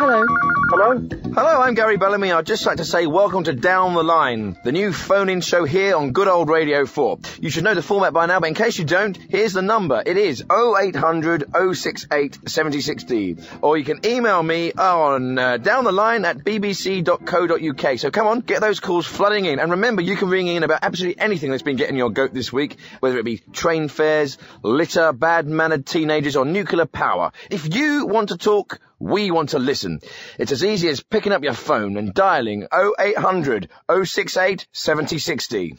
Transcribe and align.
Hello. 0.00 0.59
Hello? 0.70 0.96
Hello, 0.96 1.60
I'm 1.62 1.74
Gary 1.74 1.96
Bellamy. 1.96 2.30
I'd 2.30 2.46
just 2.46 2.64
like 2.64 2.76
to 2.76 2.84
say 2.84 3.04
welcome 3.04 3.42
to 3.42 3.52
Down 3.52 3.94
the 3.94 4.04
Line, 4.04 4.56
the 4.62 4.70
new 4.70 4.92
phone-in 4.92 5.40
show 5.40 5.64
here 5.64 5.96
on 5.96 6.12
good 6.12 6.28
old 6.28 6.48
Radio 6.48 6.86
4. 6.86 7.18
You 7.40 7.50
should 7.50 7.64
know 7.64 7.74
the 7.74 7.82
format 7.82 8.12
by 8.12 8.26
now, 8.26 8.38
but 8.38 8.50
in 8.50 8.54
case 8.54 8.78
you 8.78 8.84
don't, 8.84 9.16
here's 9.16 9.52
the 9.52 9.62
number. 9.62 10.00
It 10.06 10.16
is 10.16 10.44
0800 10.48 11.50
068 11.74 12.42
76D. 12.44 13.44
Or 13.62 13.76
you 13.78 13.84
can 13.84 14.06
email 14.06 14.40
me 14.40 14.72
on 14.72 15.40
uh, 15.40 15.56
down 15.56 15.82
the 15.82 15.90
line 15.90 16.24
at 16.24 16.38
bbc.co.uk. 16.38 17.98
So 17.98 18.12
come 18.12 18.28
on, 18.28 18.38
get 18.38 18.60
those 18.60 18.78
calls 18.78 19.06
flooding 19.06 19.46
in. 19.46 19.58
And 19.58 19.72
remember, 19.72 20.02
you 20.02 20.14
can 20.14 20.28
ring 20.28 20.46
in 20.46 20.62
about 20.62 20.78
absolutely 20.82 21.20
anything 21.20 21.50
that's 21.50 21.64
been 21.64 21.78
getting 21.78 21.96
your 21.96 22.10
goat 22.10 22.32
this 22.32 22.52
week, 22.52 22.76
whether 23.00 23.18
it 23.18 23.24
be 23.24 23.38
train 23.52 23.88
fares, 23.88 24.38
litter, 24.62 25.12
bad-mannered 25.12 25.84
teenagers, 25.84 26.36
or 26.36 26.44
nuclear 26.44 26.86
power. 26.86 27.32
If 27.50 27.74
you 27.74 28.06
want 28.06 28.28
to 28.28 28.36
talk, 28.36 28.78
we 29.00 29.30
want 29.30 29.50
to 29.50 29.58
listen. 29.58 30.00
It's 30.38 30.52
as 30.62 30.64
easy 30.64 30.88
as 30.88 31.00
picking 31.00 31.32
up 31.32 31.42
your 31.42 31.54
phone 31.54 31.96
and 31.96 32.12
dialing 32.12 32.66
0800 32.70 33.70
068 33.88 34.66
7060. 34.72 35.76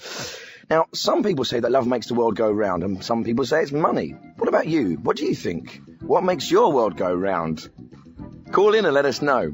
Now, 0.72 0.88
some 0.92 1.22
people 1.22 1.46
say 1.46 1.60
that 1.60 1.72
love 1.72 1.86
makes 1.86 2.08
the 2.08 2.16
world 2.16 2.36
go 2.36 2.52
round, 2.52 2.84
and 2.84 3.04
some 3.04 3.24
people 3.24 3.46
say 3.46 3.62
it's 3.62 3.72
money. 3.72 4.16
What 4.38 4.50
about 4.50 4.66
you? 4.66 4.96
What 4.96 5.18
do 5.18 5.26
you 5.26 5.36
think? 5.36 5.82
What 6.02 6.24
makes 6.24 6.50
your 6.50 6.72
world 6.72 6.98
go 6.98 7.14
round? 7.14 7.70
Call 8.52 8.74
in 8.74 8.86
and 8.86 8.96
let 8.96 9.06
us 9.06 9.22
know. 9.22 9.54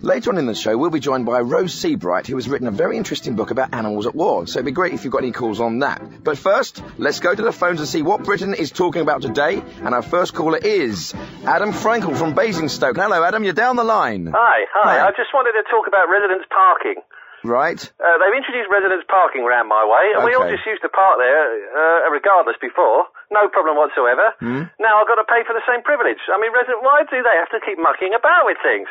Later 0.00 0.30
on 0.30 0.38
in 0.38 0.46
the 0.46 0.54
show, 0.54 0.78
we'll 0.78 0.90
be 0.90 1.00
joined 1.00 1.26
by 1.26 1.40
Rose 1.40 1.74
Seabright, 1.74 2.28
who 2.28 2.36
has 2.36 2.48
written 2.48 2.68
a 2.68 2.70
very 2.70 2.96
interesting 2.96 3.34
book 3.34 3.50
about 3.50 3.74
animals 3.74 4.06
at 4.06 4.14
war, 4.14 4.46
so 4.46 4.58
it'd 4.58 4.64
be 4.64 4.70
great 4.70 4.94
if 4.94 5.02
you've 5.02 5.12
got 5.12 5.26
any 5.26 5.32
calls 5.32 5.58
on 5.58 5.80
that. 5.80 6.22
But 6.22 6.38
first, 6.38 6.84
let's 6.98 7.18
go 7.18 7.34
to 7.34 7.42
the 7.42 7.50
phones 7.50 7.80
and 7.80 7.88
see 7.88 8.02
what 8.02 8.22
Britain 8.22 8.54
is 8.54 8.70
talking 8.70 9.02
about 9.02 9.22
today, 9.22 9.58
and 9.58 9.94
our 9.98 10.02
first 10.02 10.34
caller 10.34 10.58
is 10.58 11.14
Adam 11.42 11.72
Frankel 11.72 12.16
from 12.16 12.34
Basingstoke. 12.34 12.94
Hello, 12.94 13.24
Adam, 13.24 13.42
you're 13.42 13.58
down 13.58 13.74
the 13.74 13.82
line. 13.82 14.30
Hi, 14.30 14.66
hi. 14.70 14.98
Hi. 15.00 15.08
I 15.08 15.10
just 15.18 15.34
wanted 15.34 15.58
to 15.58 15.66
talk 15.68 15.88
about 15.88 16.06
residence 16.06 16.46
parking. 16.46 17.02
Right? 17.42 17.78
Uh, 17.78 18.18
they've 18.22 18.38
introduced 18.38 18.70
residence 18.70 19.02
parking 19.10 19.42
round 19.42 19.66
my 19.66 19.82
way, 19.82 20.14
and 20.14 20.22
we 20.22 20.34
all 20.34 20.46
just 20.46 20.66
used 20.66 20.82
to 20.82 20.90
park 20.90 21.18
there, 21.18 21.42
uh, 21.74 22.10
regardless 22.10 22.58
before. 22.62 23.06
No 23.30 23.46
problem 23.50 23.74
whatsoever. 23.74 24.30
Hmm? 24.38 24.62
Now 24.78 25.02
I've 25.02 25.10
got 25.10 25.18
to 25.22 25.26
pay 25.26 25.42
for 25.42 25.54
the 25.58 25.62
same 25.66 25.82
privilege. 25.82 26.22
I 26.30 26.38
mean, 26.38 26.54
resident, 26.54 26.82
why 26.86 27.02
do 27.02 27.18
they 27.18 27.36
have 27.38 27.50
to 27.54 27.58
keep 27.66 27.78
mucking 27.78 28.14
about 28.14 28.46
with 28.46 28.58
things? 28.62 28.86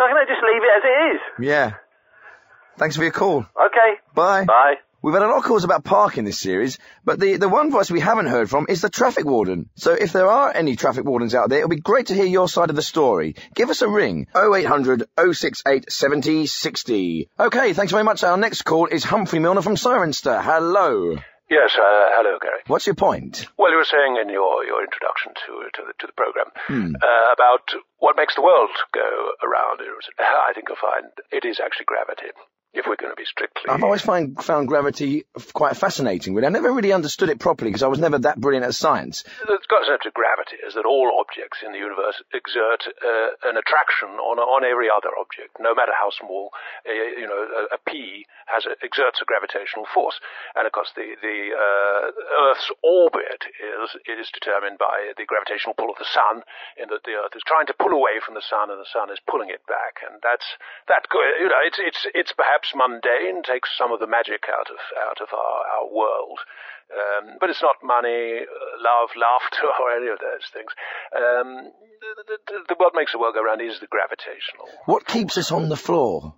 Can't 0.00 0.16
they 0.16 0.32
just 0.32 0.42
leave 0.42 0.62
it 0.62 0.72
as 0.76 0.82
it 0.82 1.14
is? 1.14 1.46
Yeah. 1.46 1.74
Thanks 2.78 2.96
for 2.96 3.02
your 3.02 3.12
call. 3.12 3.40
Okay. 3.40 4.00
Bye. 4.14 4.46
Bye. 4.46 4.74
We've 5.02 5.12
had 5.12 5.22
a 5.22 5.28
lot 5.28 5.38
of 5.38 5.44
calls 5.44 5.64
about 5.64 5.84
parking 5.84 6.24
this 6.24 6.38
series, 6.38 6.78
but 7.04 7.20
the, 7.20 7.36
the 7.36 7.48
one 7.48 7.70
voice 7.70 7.90
we 7.90 8.00
haven't 8.00 8.26
heard 8.26 8.48
from 8.48 8.66
is 8.68 8.80
the 8.80 8.88
traffic 8.88 9.26
warden. 9.26 9.68
So 9.74 9.92
if 9.92 10.12
there 10.12 10.30
are 10.30 10.54
any 10.54 10.76
traffic 10.76 11.04
wardens 11.04 11.34
out 11.34 11.50
there, 11.50 11.58
it'll 11.58 11.68
be 11.68 11.76
great 11.80 12.06
to 12.06 12.14
hear 12.14 12.24
your 12.24 12.48
side 12.48 12.70
of 12.70 12.76
the 12.76 12.82
story. 12.82 13.34
Give 13.54 13.68
us 13.68 13.82
a 13.82 13.88
ring. 13.88 14.26
0800 14.34 15.04
068 15.32 15.92
70 15.92 16.46
60. 16.46 17.28
Okay, 17.38 17.72
thanks 17.74 17.92
very 17.92 18.04
much. 18.04 18.24
Our 18.24 18.38
next 18.38 18.62
call 18.62 18.86
is 18.86 19.04
Humphrey 19.04 19.38
Milner 19.38 19.62
from 19.62 19.76
Cirencester. 19.76 20.42
Hello. 20.42 21.16
Yes, 21.50 21.74
uh, 21.74 22.14
hello, 22.14 22.38
Gary. 22.40 22.60
What's 22.68 22.86
your 22.86 22.94
point? 22.94 23.44
Well, 23.58 23.72
you 23.72 23.76
were 23.78 23.84
saying 23.90 24.16
in 24.22 24.30
your, 24.30 24.64
your 24.64 24.84
introduction 24.86 25.32
to 25.34 25.52
to 25.74 25.82
the, 25.88 25.92
to 25.98 26.06
the 26.06 26.12
program 26.14 26.46
Hmm. 26.70 26.94
uh, 26.94 27.32
about 27.34 27.74
what 27.98 28.16
makes 28.16 28.36
the 28.36 28.42
world 28.42 28.70
go 28.94 29.02
around. 29.42 29.82
I 30.18 30.52
think 30.54 30.68
you'll 30.68 30.78
find 30.80 31.10
it 31.32 31.44
is 31.44 31.58
actually 31.58 31.86
gravity. 31.90 32.30
If 32.72 32.86
we're 32.86 32.94
going 32.94 33.10
to 33.10 33.18
be 33.18 33.26
strictly, 33.26 33.66
I've 33.66 33.82
always 33.82 34.00
find, 34.00 34.38
found 34.38 34.68
gravity 34.68 35.24
quite 35.52 35.76
fascinating, 35.76 36.34
but 36.34 36.44
I 36.44 36.50
never 36.50 36.70
really 36.70 36.92
understood 36.92 37.28
it 37.28 37.40
properly 37.40 37.70
because 37.70 37.82
I 37.82 37.88
was 37.90 37.98
never 37.98 38.18
that 38.20 38.38
brilliant 38.38 38.64
at 38.64 38.74
science. 38.74 39.24
the 39.42 39.58
concept 39.66 40.06
of 40.06 40.14
gravity 40.14 40.54
is 40.62 40.74
that 40.74 40.86
all 40.86 41.18
objects 41.18 41.66
in 41.66 41.72
the 41.72 41.78
universe 41.82 42.22
exert 42.30 42.86
uh, 42.86 43.50
an 43.50 43.58
attraction 43.58 44.14
on 44.22 44.38
on 44.38 44.62
every 44.62 44.86
other 44.86 45.10
object, 45.18 45.58
no 45.58 45.74
matter 45.74 45.90
how 45.90 46.14
small. 46.14 46.50
Uh, 46.86 46.94
you 46.94 47.26
know, 47.26 47.42
a, 47.42 47.74
a 47.74 47.78
pea 47.90 48.22
has 48.46 48.66
a, 48.66 48.78
exerts 48.86 49.18
a 49.18 49.26
gravitational 49.26 49.86
force, 49.90 50.20
and 50.54 50.62
of 50.62 50.70
course, 50.70 50.94
the 50.94 51.18
the 51.18 51.50
uh, 51.50 52.50
Earth's 52.50 52.70
orbit 52.86 53.50
is 53.58 53.98
is 54.06 54.30
determined 54.30 54.78
by 54.78 55.10
the 55.18 55.26
gravitational 55.26 55.74
pull 55.74 55.90
of 55.90 55.98
the 55.98 56.06
sun, 56.06 56.46
in 56.78 56.86
that 56.86 57.02
the 57.02 57.18
Earth 57.18 57.34
is 57.34 57.42
trying 57.42 57.66
to 57.66 57.74
pull 57.74 57.90
away 57.90 58.22
from 58.22 58.38
the 58.38 58.46
sun, 58.46 58.70
and 58.70 58.78
the 58.78 58.94
sun 58.94 59.10
is 59.10 59.18
pulling 59.26 59.50
it 59.50 59.66
back, 59.66 60.06
and 60.06 60.22
that's 60.22 60.46
that. 60.86 61.10
You 61.10 61.50
know, 61.50 61.62
it's 61.66 61.80
it's 61.82 62.06
it's 62.14 62.32
perhaps 62.32 62.59
mundane, 62.74 63.42
takes 63.42 63.70
some 63.76 63.92
of 63.92 64.00
the 64.00 64.06
magic 64.06 64.44
out 64.48 64.70
of 64.70 64.80
out 65.08 65.20
of 65.20 65.28
our 65.32 65.58
our 65.78 65.86
world. 65.88 66.40
Um, 66.90 67.38
but 67.38 67.50
it's 67.50 67.62
not 67.62 67.76
money, 67.84 68.42
uh, 68.42 68.70
love, 68.82 69.10
laughter, 69.14 69.70
or 69.80 69.94
any 69.94 70.10
of 70.10 70.18
those 70.18 70.46
things. 70.52 70.72
Um, 71.14 71.70
the, 72.00 72.38
the, 72.48 72.58
the, 72.68 72.74
what 72.78 72.94
makes 72.94 73.12
the 73.12 73.18
world 73.18 73.34
go 73.34 73.44
round 73.44 73.60
is 73.60 73.78
the 73.78 73.86
gravitational. 73.86 74.66
What 74.86 75.06
keeps 75.06 75.38
us 75.38 75.52
on 75.52 75.68
the 75.68 75.76
floor? 75.76 76.34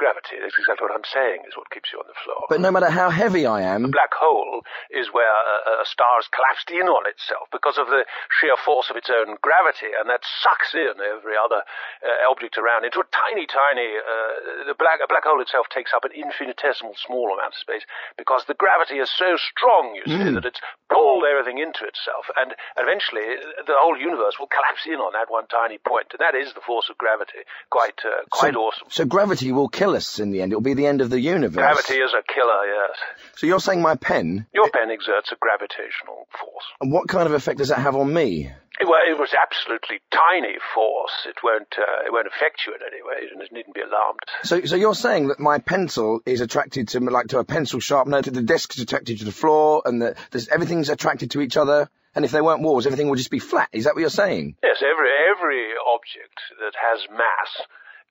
Gravity, 0.00 0.40
that's 0.40 0.56
exactly 0.56 0.88
what 0.88 0.96
I'm 0.96 1.04
saying, 1.04 1.44
is 1.44 1.52
what 1.60 1.68
keeps 1.68 1.92
you 1.92 2.00
on 2.00 2.08
the 2.08 2.16
floor. 2.24 2.48
But 2.48 2.64
no 2.64 2.72
matter 2.72 2.88
how 2.88 3.12
heavy 3.12 3.44
I 3.44 3.68
am, 3.68 3.84
A 3.84 3.92
black 3.92 4.16
hole 4.16 4.64
is 4.88 5.12
where 5.12 5.28
a, 5.28 5.84
a 5.84 5.86
star 5.86 6.16
has 6.16 6.24
collapsed 6.32 6.72
in 6.72 6.88
on 6.88 7.04
itself 7.04 7.52
because 7.52 7.76
of 7.76 7.92
the 7.92 8.08
sheer 8.40 8.56
force 8.56 8.88
of 8.88 8.96
its 8.96 9.12
own 9.12 9.36
gravity, 9.44 9.92
and 9.92 10.08
that 10.08 10.24
sucks 10.40 10.72
in 10.72 10.96
every 11.04 11.36
other 11.36 11.60
uh, 12.00 12.32
object 12.32 12.56
around 12.56 12.88
into 12.88 13.04
a 13.04 13.08
tiny, 13.12 13.44
tiny. 13.44 13.92
Uh, 14.00 14.72
the 14.72 14.76
black 14.80 15.04
a 15.04 15.08
black 15.08 15.28
hole 15.28 15.44
itself 15.44 15.68
takes 15.68 15.92
up 15.92 16.08
an 16.08 16.16
infinitesimal 16.16 16.96
small 16.96 17.28
amount 17.36 17.52
of 17.52 17.60
space 17.60 17.84
because 18.16 18.48
the 18.48 18.56
gravity 18.56 18.96
is 18.96 19.12
so 19.12 19.36
strong, 19.36 19.92
you 20.00 20.04
see, 20.08 20.32
that 20.32 20.48
it's 20.48 20.64
pulled 20.88 21.28
everything 21.28 21.60
into 21.60 21.84
itself, 21.84 22.24
and 22.40 22.56
eventually 22.80 23.36
uh, 23.36 23.68
the 23.68 23.76
whole 23.76 24.00
universe 24.00 24.40
will 24.40 24.48
collapse 24.48 24.88
in 24.88 24.96
on 24.96 25.12
that 25.12 25.28
one 25.28 25.44
tiny 25.46 25.76
point, 25.76 26.08
and 26.16 26.24
that 26.24 26.32
is 26.32 26.56
the 26.56 26.64
force 26.64 26.88
of 26.88 26.96
gravity. 26.96 27.44
Quite, 27.68 28.00
uh, 28.04 28.24
quite 28.30 28.54
so, 28.54 28.60
awesome. 28.64 28.88
So 28.88 29.04
gravity 29.04 29.52
will 29.52 29.68
kill 29.68 29.89
us 29.94 30.18
in 30.18 30.30
the 30.30 30.42
end. 30.42 30.52
It'll 30.52 30.62
be 30.62 30.74
the 30.74 30.86
end 30.86 31.00
of 31.00 31.10
the 31.10 31.20
universe. 31.20 31.54
Gravity 31.54 31.94
is 31.94 32.12
a 32.12 32.22
killer, 32.32 32.64
yes. 32.66 32.96
So 33.36 33.46
you're 33.46 33.60
saying 33.60 33.82
my 33.82 33.96
pen? 33.96 34.46
Your 34.52 34.70
pen 34.70 34.90
exerts 34.90 35.32
a 35.32 35.36
gravitational 35.40 36.26
force. 36.38 36.64
And 36.80 36.92
what 36.92 37.08
kind 37.08 37.26
of 37.26 37.32
effect 37.32 37.58
does 37.58 37.68
that 37.68 37.78
have 37.78 37.96
on 37.96 38.12
me? 38.12 38.50
It, 38.80 38.88
well, 38.88 39.02
it 39.06 39.18
was 39.18 39.34
absolutely 39.34 40.00
tiny 40.10 40.56
force. 40.74 41.26
It 41.26 41.36
won't, 41.44 41.68
uh, 41.78 42.06
it 42.06 42.12
won't 42.12 42.26
affect 42.26 42.62
you 42.66 42.74
in 42.74 42.80
any 42.80 43.02
way. 43.02 43.28
You 43.30 43.38
needn't 43.52 43.74
be 43.74 43.82
alarmed. 43.82 44.20
So, 44.42 44.64
so 44.64 44.76
you're 44.76 44.94
saying 44.94 45.28
that 45.28 45.38
my 45.38 45.58
pencil 45.58 46.20
is 46.24 46.40
attracted 46.40 46.88
to, 46.88 47.00
like, 47.00 47.26
to 47.28 47.38
a 47.38 47.44
pencil 47.44 47.80
sharpener, 47.80 48.22
to 48.22 48.30
the 48.30 48.42
desk 48.42 48.74
is 48.76 48.82
attracted 48.82 49.18
to 49.18 49.24
the 49.24 49.32
floor, 49.32 49.82
and 49.84 50.00
that 50.02 50.16
there's, 50.30 50.48
everything's 50.48 50.88
attracted 50.88 51.32
to 51.32 51.40
each 51.40 51.56
other. 51.56 51.90
And 52.14 52.24
if 52.24 52.32
there 52.32 52.42
weren't 52.42 52.62
walls, 52.62 52.86
everything 52.86 53.08
would 53.08 53.18
just 53.18 53.30
be 53.30 53.38
flat. 53.38 53.68
Is 53.72 53.84
that 53.84 53.94
what 53.94 54.00
you're 54.00 54.10
saying? 54.10 54.56
Yes, 54.62 54.82
every 54.82 55.10
every 55.30 55.70
object 55.94 56.40
that 56.58 56.74
has 56.74 57.06
mass 57.08 57.66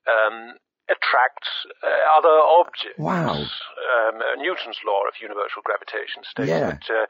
um, 0.08 0.54
attracts 0.90 1.48
uh, 1.82 2.18
other 2.18 2.36
objects. 2.60 2.98
Wow. 2.98 3.38
Um, 3.38 4.20
uh, 4.20 4.34
Newton's 4.42 4.78
law 4.84 5.06
of 5.08 5.14
universal 5.22 5.62
gravitation 5.64 6.22
states 6.28 6.50
Yeah. 6.50 6.76
that. 6.76 6.84
Uh, 6.90 7.06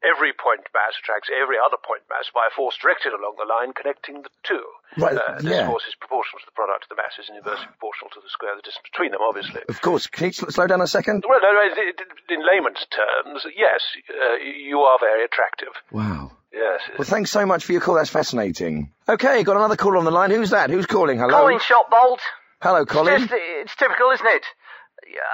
Every 0.00 0.32
point 0.32 0.64
mass 0.72 0.96
attracts 0.96 1.28
every 1.28 1.60
other 1.60 1.76
point 1.76 2.00
mass 2.08 2.24
by 2.32 2.48
a 2.48 2.52
force 2.56 2.72
directed 2.80 3.12
along 3.12 3.36
the 3.36 3.44
line 3.44 3.76
connecting 3.76 4.24
the 4.24 4.32
two. 4.48 4.64
Right, 4.96 5.12
Uh, 5.12 5.36
this 5.36 5.44
yeah. 5.52 5.68
force 5.68 5.84
is 5.84 5.92
proportional 6.00 6.40
to 6.40 6.46
the 6.48 6.56
product 6.56 6.88
of 6.88 6.88
the 6.88 6.96
masses 6.96 7.28
and 7.28 7.36
inversely 7.36 7.68
proportional 7.68 8.08
to 8.16 8.20
the 8.24 8.32
square 8.32 8.56
of 8.56 8.64
the 8.64 8.64
distance 8.64 8.88
between 8.88 9.12
them, 9.12 9.20
obviously. 9.20 9.60
Of 9.68 9.76
course. 9.84 10.06
Can 10.08 10.28
you 10.28 10.32
sl- 10.32 10.48
slow 10.48 10.66
down 10.72 10.80
a 10.80 10.86
second? 10.88 11.24
Well, 11.28 11.44
no, 11.44 11.52
no, 11.52 11.60
it- 11.68 12.00
it- 12.00 12.32
in 12.32 12.40
layman's 12.40 12.80
terms, 12.88 13.44
yes, 13.52 13.84
uh, 14.08 14.40
you 14.40 14.80
are 14.80 14.96
very 15.04 15.20
attractive. 15.22 15.76
Wow. 15.92 16.32
Yes. 16.50 16.80
Well, 16.96 17.04
thanks 17.04 17.30
so 17.30 17.44
much 17.44 17.66
for 17.68 17.72
your 17.72 17.82
call. 17.84 17.96
That's 18.00 18.08
fascinating. 18.08 18.94
Okay, 19.06 19.44
got 19.44 19.56
another 19.60 19.76
call 19.76 19.98
on 19.98 20.06
the 20.08 20.10
line. 20.10 20.30
Who's 20.30 20.56
that? 20.56 20.70
Who's 20.70 20.86
calling? 20.86 21.18
Hello. 21.18 21.40
Colin 21.44 21.58
Shotbolt. 21.60 22.20
Hello, 22.62 22.84
Colin. 22.84 23.20
Just, 23.20 23.32
it's 23.34 23.76
typical, 23.76 24.10
isn't 24.10 24.26
it? 24.26 24.44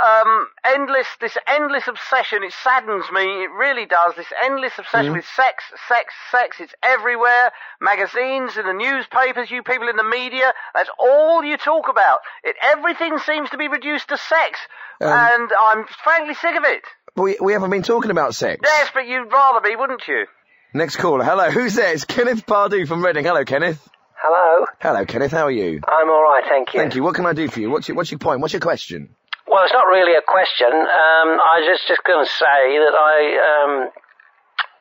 Um, 0.07 0.47
endless, 0.65 1.07
this 1.21 1.37
endless 1.47 1.87
obsession, 1.89 2.43
it 2.45 2.53
saddens 2.63 3.05
me, 3.13 3.21
it 3.45 3.51
really 3.51 3.85
does, 3.85 4.15
this 4.17 4.33
endless 4.45 4.73
obsession 4.79 5.13
Mm. 5.13 5.17
with 5.17 5.27
sex, 5.37 5.65
sex, 5.89 6.15
sex, 6.31 6.57
it's 6.61 6.73
everywhere, 6.83 7.53
magazines, 7.81 8.57
in 8.57 8.65
the 8.65 8.73
newspapers, 8.73 9.51
you 9.51 9.63
people 9.65 9.89
in 9.89 9.97
the 9.97 10.05
media, 10.05 10.53
that's 10.73 10.89
all 10.99 11.45
you 11.45 11.57
talk 11.59 11.89
about. 11.91 12.21
It, 12.45 12.57
everything 12.63 13.19
seems 13.19 13.51
to 13.51 13.59
be 13.59 13.69
reduced 13.69 14.09
to 14.09 14.17
sex, 14.17 14.59
Um, 15.03 15.09
and 15.13 15.51
I'm 15.61 15.85
frankly 16.05 16.35
sick 16.35 16.57
of 16.57 16.65
it. 16.65 16.83
We, 17.17 17.37
we 17.41 17.53
haven't 17.53 17.71
been 17.71 17.83
talking 17.83 18.13
about 18.13 18.35
sex. 18.35 18.61
Yes, 18.65 18.91
but 18.95 19.07
you'd 19.09 19.31
rather 19.31 19.61
be, 19.61 19.75
wouldn't 19.77 20.07
you? 20.07 20.27
Next 20.75 20.97
caller. 20.97 21.25
Hello. 21.25 21.51
Who's 21.51 21.75
there? 21.75 21.93
It's 21.93 22.05
Kenneth 22.05 22.47
Pardue 22.47 22.87
from 22.87 23.05
Reading. 23.05 23.25
Hello, 23.25 23.45
Kenneth. 23.45 23.87
Hello. 24.19 24.67
Hello, 24.81 25.05
Kenneth. 25.05 25.31
How 25.33 25.45
are 25.45 25.51
you? 25.51 25.81
I'm 25.87 26.09
all 26.11 26.23
right, 26.23 26.43
thank 26.49 26.73
you. 26.75 26.81
Thank 26.81 26.95
you. 26.95 27.03
What 27.03 27.15
can 27.15 27.27
I 27.27 27.33
do 27.33 27.49
for 27.49 27.61
you? 27.61 27.71
What's 27.71 27.89
your, 27.89 27.97
what's 27.97 28.11
your 28.11 28.19
point? 28.19 28.41
What's 28.41 28.53
your 28.55 28.61
question? 28.61 29.15
Well, 29.47 29.63
it's 29.65 29.73
not 29.73 29.87
really 29.87 30.17
a 30.17 30.23
question. 30.27 30.67
Um, 30.73 31.29
I 31.39 31.61
was 31.61 31.69
just 31.79 31.89
just 31.89 32.03
going 32.05 32.25
to 32.25 32.31
say 32.31 32.79
that 32.79 32.95
I 32.95 33.85
um, 33.85 33.91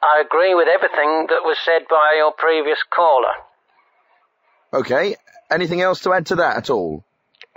I 0.02 0.24
agree 0.26 0.56
with 0.56 0.68
everything 0.68 1.28
that 1.30 1.42
was 1.44 1.58
said 1.64 1.84
by 1.90 2.16
your 2.18 2.32
previous 2.38 2.80
caller. 2.90 3.34
Okay. 4.74 5.16
Anything 5.52 5.82
else 5.82 6.02
to 6.02 6.14
add 6.14 6.26
to 6.28 6.36
that 6.38 6.58
at 6.58 6.70
all? 6.70 7.04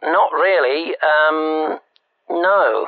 Not 0.03 0.33
really. 0.33 0.95
Um, 0.97 1.79
no. 2.31 2.87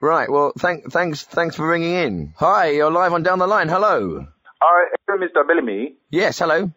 Right. 0.00 0.30
Well, 0.30 0.52
thank, 0.58 0.92
thanks, 0.92 1.22
thanks 1.22 1.56
for 1.56 1.66
ringing 1.66 1.94
in. 1.94 2.34
Hi, 2.36 2.70
you're 2.70 2.90
live 2.90 3.12
on 3.12 3.22
down 3.22 3.38
the 3.38 3.46
line. 3.46 3.68
Hello. 3.68 4.26
Hi, 4.60 4.88
Mr. 5.10 5.46
Bellamy. 5.46 5.94
Yes. 6.10 6.38
Hello. 6.38 6.70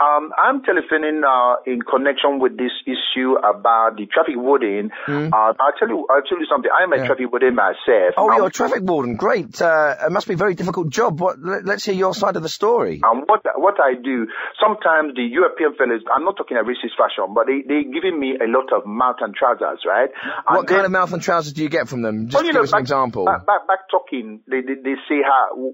Um, 0.00 0.32
I'm 0.36 0.62
telephoning 0.62 1.22
uh, 1.22 1.56
in 1.66 1.80
connection 1.82 2.38
with 2.40 2.56
this 2.58 2.72
issue 2.86 3.34
about 3.38 3.96
the 3.96 4.06
traffic 4.06 4.34
warden. 4.36 4.90
Uh, 5.08 5.30
I'll 5.32 5.76
tell 5.78 5.88
you, 5.88 6.06
I'll 6.10 6.22
tell 6.22 6.38
you 6.38 6.46
something. 6.50 6.70
I'm 6.70 6.92
a. 6.92 6.96
Yeah. 6.98 7.06
traffic 7.06 7.30
warden 7.30 7.54
myself. 7.54 8.14
Oh, 8.16 8.30
Um, 8.30 8.36
you're 8.38 8.46
a 8.46 8.50
traffic 8.50 8.82
warden. 8.82 9.16
Great. 9.16 9.60
Uh, 9.60 9.94
it 10.06 10.10
must 10.10 10.26
be 10.26 10.34
a 10.34 10.36
very 10.36 10.54
difficult 10.54 10.88
job. 10.90 11.20
What? 11.20 11.38
Let, 11.38 11.64
let's 11.64 11.84
hear 11.84 11.94
your 11.94 12.14
side 12.14 12.36
of 12.36 12.42
the 12.42 12.48
story. 12.48 13.00
And 13.04 13.24
what 13.28 13.42
what 13.56 13.74
I 13.80 13.94
do, 13.94 14.26
sometimes 14.60 15.14
the 15.14 15.22
European 15.22 15.74
fellows. 15.76 16.00
I'm 16.14 16.24
not 16.24 16.36
talking 16.36 16.56
a 16.56 16.64
racist 16.64 16.96
fashion, 16.96 17.34
but 17.34 17.46
they 17.46 17.62
they 17.66 17.84
giving 17.84 18.18
me 18.18 18.36
a 18.40 18.48
lot 18.48 18.72
of 18.72 18.86
mouth 18.86 19.16
and 19.20 19.34
trousers, 19.34 19.80
right? 19.86 20.08
And 20.48 20.56
What 20.56 20.66
kind 20.66 20.86
of 20.86 20.90
mouth 20.92 21.12
and 21.12 21.22
trousers 21.22 21.52
do 21.52 21.62
you 21.62 21.68
get 21.68 21.88
from 21.88 22.02
them? 22.02 22.26
Just 22.28 22.34
Well, 22.36 22.44
give 22.44 22.54
know, 22.54 22.62
us 22.62 22.72
an 22.72 22.80
example. 22.80 23.24
Back, 23.26 23.44
back, 23.46 23.66
back 23.66 23.78
talking, 23.90 24.40
they, 24.48 24.60
they, 24.62 24.74
they 24.82 24.94
say, 25.08 25.20
how, 25.22 25.72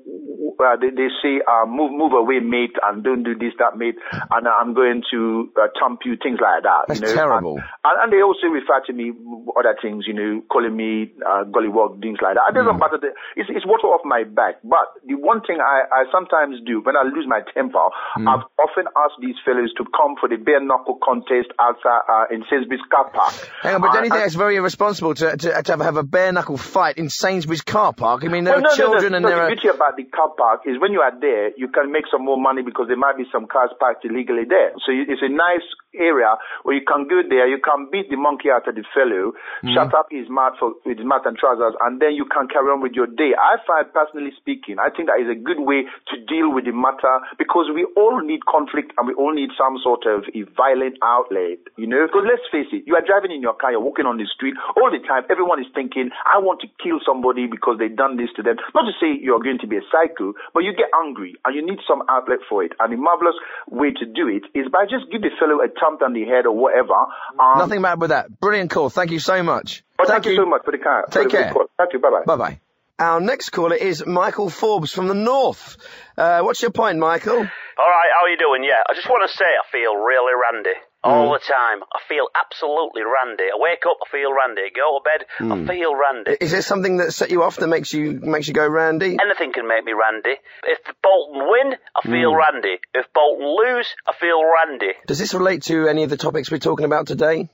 uh, 0.59 0.77
they, 0.81 0.91
they 0.91 1.09
say, 1.23 1.41
uh, 1.47 1.67
move, 1.67 1.93
move 1.93 2.13
away, 2.13 2.41
mate, 2.41 2.75
and 2.83 3.03
don't 3.05 3.23
do 3.23 3.35
this, 3.35 3.53
that, 3.59 3.77
mate, 3.77 3.97
and 4.31 4.49
I'm 4.49 4.75
going 4.75 5.03
to 5.11 5.51
uh, 5.57 5.69
thump 5.79 6.01
you, 6.05 6.17
things 6.23 6.39
like 6.41 6.63
that. 6.65 6.89
That's 6.89 7.01
you 7.01 7.07
know? 7.09 7.15
terrible. 7.15 7.57
And, 7.57 7.65
and, 7.85 7.97
and 8.05 8.09
they 8.13 8.23
also 8.23 8.47
refer 8.49 8.81
to 8.87 8.93
me 8.93 9.13
other 9.59 9.77
things, 9.81 10.05
you 10.07 10.15
know, 10.15 10.43
calling 10.51 10.77
me 10.77 11.13
uh, 11.25 11.45
gollywog, 11.49 12.01
things 12.03 12.19
like 12.23 12.35
that. 12.37 12.51
It 12.51 12.55
doesn't 12.55 12.75
Hmm. 12.75 12.81
matter. 12.81 12.99
The, 13.01 13.11
it's, 13.37 13.51
it's 13.53 13.67
water 13.67 13.89
off 13.89 14.03
my 14.05 14.25
back. 14.25 14.61
But 14.65 14.93
the 15.07 15.15
one 15.15 15.41
thing 15.43 15.59
I, 15.61 15.85
I 15.91 16.05
sometimes 16.13 16.61
do 16.67 16.81
when 16.83 16.97
I 16.97 17.03
lose 17.03 17.27
my 17.27 17.41
temper, 17.55 17.83
Hmm. 18.15 18.29
I've 18.29 18.45
often 18.59 18.87
asked 18.97 19.19
these 19.21 19.37
fellows 19.45 19.73
to 19.79 19.85
come 19.97 20.17
for 20.21 20.29
the 20.29 20.37
bare 20.37 20.61
knuckle 20.61 20.99
contest 21.03 21.49
outside 21.59 22.03
uh, 22.09 22.25
in 22.35 22.45
Sainsbury's 22.51 22.83
car 22.91 23.09
park. 23.11 23.33
Hang 23.63 23.75
on, 23.77 23.81
but 23.81 23.93
don't 23.93 24.05
you 24.05 24.11
Uh, 24.11 24.15
think 24.15 24.27
it's 24.27 24.35
very 24.35 24.57
irresponsible 24.57 25.15
to, 25.15 25.37
to, 25.37 25.63
to 25.63 25.77
have 25.79 25.97
a 25.97 26.03
bare 26.03 26.33
knuckle 26.33 26.57
fight 26.57 26.99
in 26.99 27.09
Sainsbury's 27.09 27.63
car 27.63 27.93
park? 27.93 28.25
I 28.25 28.29
mean, 28.29 28.45
there 28.45 28.55
Well, 28.57 28.67
are 28.73 28.77
children 28.77 29.13
no, 29.13 29.17
and 29.19 29.23
no, 29.25 29.29
there 29.29 29.39
the 29.39 29.43
are. 29.45 29.49
beauty 29.55 29.69
about 29.69 29.97
the 29.97 30.05
car 30.05 30.31
park 30.37 30.63
is 30.67 30.81
when 30.81 30.93
you 30.93 31.01
are 31.01 31.13
there, 31.21 31.51
you 31.57 31.69
can 31.69 31.93
make 31.93 32.05
some 32.11 32.25
more 32.25 32.41
money 32.41 32.63
because 32.63 32.87
there 32.89 32.97
might 32.97 33.17
be 33.17 33.25
some 33.33 33.47
cars 33.47 33.71
parked 33.79 34.00
illegally 34.05 34.45
there. 34.49 34.73
So 34.85 34.93
it's 34.93 35.23
a 35.23 35.29
nice 35.33 35.65
area 35.95 36.39
where 36.63 36.77
you 36.77 36.85
can 36.87 37.09
go 37.09 37.21
there, 37.27 37.49
you 37.49 37.59
can 37.59 37.89
beat 37.91 38.09
the 38.11 38.17
monkey 38.17 38.51
out 38.51 38.69
of 38.69 38.75
the 38.75 38.85
fellow, 38.95 39.33
Mm-hmm. 39.61 39.77
shut 39.77 39.93
up 39.93 40.09
his 40.09 40.25
mouth 40.33 40.57
for, 40.57 40.73
with 40.89 40.97
his 40.97 41.05
mouth 41.05 41.27
and 41.29 41.37
trousers, 41.37 41.77
and 41.85 42.01
then 42.01 42.17
you 42.17 42.25
can 42.25 42.49
carry 42.49 42.73
on 42.73 42.81
with 42.81 42.97
your 42.97 43.05
day. 43.07 43.37
I 43.37 43.61
find, 43.69 43.85
personally 43.93 44.33
speaking, 44.41 44.81
I 44.81 44.89
think 44.89 45.13
that 45.13 45.21
is 45.21 45.29
a 45.29 45.37
good 45.37 45.61
way 45.61 45.85
to 45.85 46.15
deal 46.25 46.49
with 46.49 46.65
the 46.65 46.73
matter 46.73 47.21
because 47.37 47.69
we 47.69 47.85
all 47.93 48.25
need 48.25 48.47
conflict 48.49 48.97
and 48.97 49.05
we 49.05 49.13
all 49.13 49.35
need 49.37 49.53
some 49.59 49.77
sort 49.85 50.09
of 50.09 50.25
a 50.33 50.49
violent 50.57 50.97
outlet, 51.05 51.61
you 51.77 51.85
know? 51.85 52.09
Because 52.09 52.25
let's 52.25 52.47
face 52.49 52.73
it, 52.73 52.89
you 52.89 52.97
are 52.97 53.05
driving 53.05 53.37
in 53.37 53.45
your 53.45 53.53
car, 53.53 53.69
you're 53.69 53.85
walking 53.85 54.09
on 54.09 54.17
the 54.17 54.25
street, 54.25 54.57
all 54.81 54.89
the 54.89 55.03
time, 55.05 55.29
everyone 55.29 55.61
is 55.61 55.69
thinking, 55.77 56.09
I 56.25 56.41
want 56.41 56.65
to 56.65 56.69
kill 56.81 57.05
somebody 57.05 57.45
because 57.45 57.77
they've 57.77 57.93
done 57.93 58.17
this 58.17 58.33
to 58.41 58.43
them. 58.43 58.57
Not 58.73 58.89
to 58.89 58.97
say 58.97 59.13
you're 59.21 59.45
going 59.45 59.61
to 59.61 59.69
be 59.69 59.77
a 59.77 59.85
psycho, 59.93 60.33
but 60.57 60.65
you 60.65 60.73
get 60.73 60.89
angry 61.05 61.37
and 61.45 61.53
you 61.53 61.61
need 61.61 61.85
some 61.85 62.01
outlet 62.09 62.41
for 62.49 62.65
it. 62.65 62.73
And 62.81 62.95
the 62.95 62.97
marvelous 62.97 63.37
way 63.69 63.90
to 63.99 64.07
do 64.07 64.29
it 64.29 64.43
is 64.59 64.67
by 64.73 64.85
just 64.85 65.11
give 65.11 65.23
the 65.23 65.31
fellow 65.39 65.61
a 65.63 65.69
thump 65.69 66.03
on 66.03 66.13
the 66.13 66.25
head 66.25 66.47
or 66.47 66.53
whatever. 66.57 66.95
Um, 67.39 67.59
Nothing 67.59 67.83
bad 67.83 68.01
with 68.01 68.11
that. 68.11 68.41
Brilliant 68.41 68.71
call. 68.71 68.91
Thank 68.91 69.11
you 69.11 69.19
so 69.19 69.43
much. 69.43 69.83
But 69.99 70.09
thank, 70.09 70.25
you 70.27 70.37
so 70.37 70.47
much 70.47 70.63
for 70.65 70.73
the 70.73 70.79
car. 70.79 71.05
for 71.09 71.13
Take 71.23 71.31
the 71.31 71.37
care. 71.39 71.53
call. 71.53 71.67
Thank 71.79 71.93
you. 71.93 71.99
Bye 71.99 72.11
bye. 72.11 72.25
Bye 72.25 72.37
bye. 72.37 72.61
Our 72.99 73.21
next 73.21 73.51
caller 73.51 73.77
is 73.77 74.05
Michael 74.07 74.51
Forbes 74.51 74.93
from 74.93 75.09
the 75.09 75.15
North. 75.15 75.79
Uh, 76.19 76.43
what's 76.43 76.61
your 76.61 76.71
point, 76.71 76.99
Michael? 76.99 77.39
All 77.39 77.43
right, 77.43 78.11
how 78.13 78.27
are 78.27 78.29
you 78.29 78.37
doing? 78.37 78.63
Yeah, 78.63 78.83
I 78.87 78.93
just 78.95 79.09
want 79.09 79.29
to 79.31 79.35
say 79.37 79.45
I 79.47 79.65
feel 79.73 79.97
really 79.97 80.33
randy 80.37 80.79
all 81.03 81.33
the 81.33 81.39
time. 81.39 81.83
I 81.93 82.01
feel 82.09 82.27
absolutely 82.35 83.03
randy. 83.03 83.45
I 83.45 83.57
wake 83.57 83.85
up, 83.89 83.99
I 84.07 84.11
feel 84.11 84.31
randy. 84.35 84.63
I 84.63 84.71
go 84.75 84.99
to 84.99 85.03
bed, 85.05 85.27
I 85.41 85.67
feel 85.67 85.95
randy. 85.97 86.37
Is 86.41 86.51
there 86.51 86.63
something 86.63 86.99
that 86.99 87.13
set 87.13 87.31
you 87.31 87.43
off 87.43 87.57
that 87.57 87.69
makes 87.69 87.93
you 87.93 88.21
makes 88.23 88.49
you 88.49 88.55
go 88.55 88.69
randy? 88.69 89.17
Anything 89.21 89.53
can 89.53 89.67
make 89.67 89.85
me 89.85 89.93
randy. 89.93 90.37
If 90.65 90.79
Bolton 91.03 91.49
win, 91.49 91.75
I 91.97 92.03
feel 92.09 92.35
randy. 92.35 92.79
If 92.95 93.07
Bolton 93.15 93.47
lose, 93.47 93.89
I 94.07 94.13
feel 94.21 94.41
randy. 94.45 94.93
Does 95.07 95.19
this 95.19 95.33
relate 95.35 95.63
to 95.65 95.89
any 95.89 96.03
of 96.05 96.11
the 96.11 96.17
topics 96.19 96.51
we're 96.51 96.59
talking 96.59 96.87
about 96.87 97.07
today? 97.07 97.49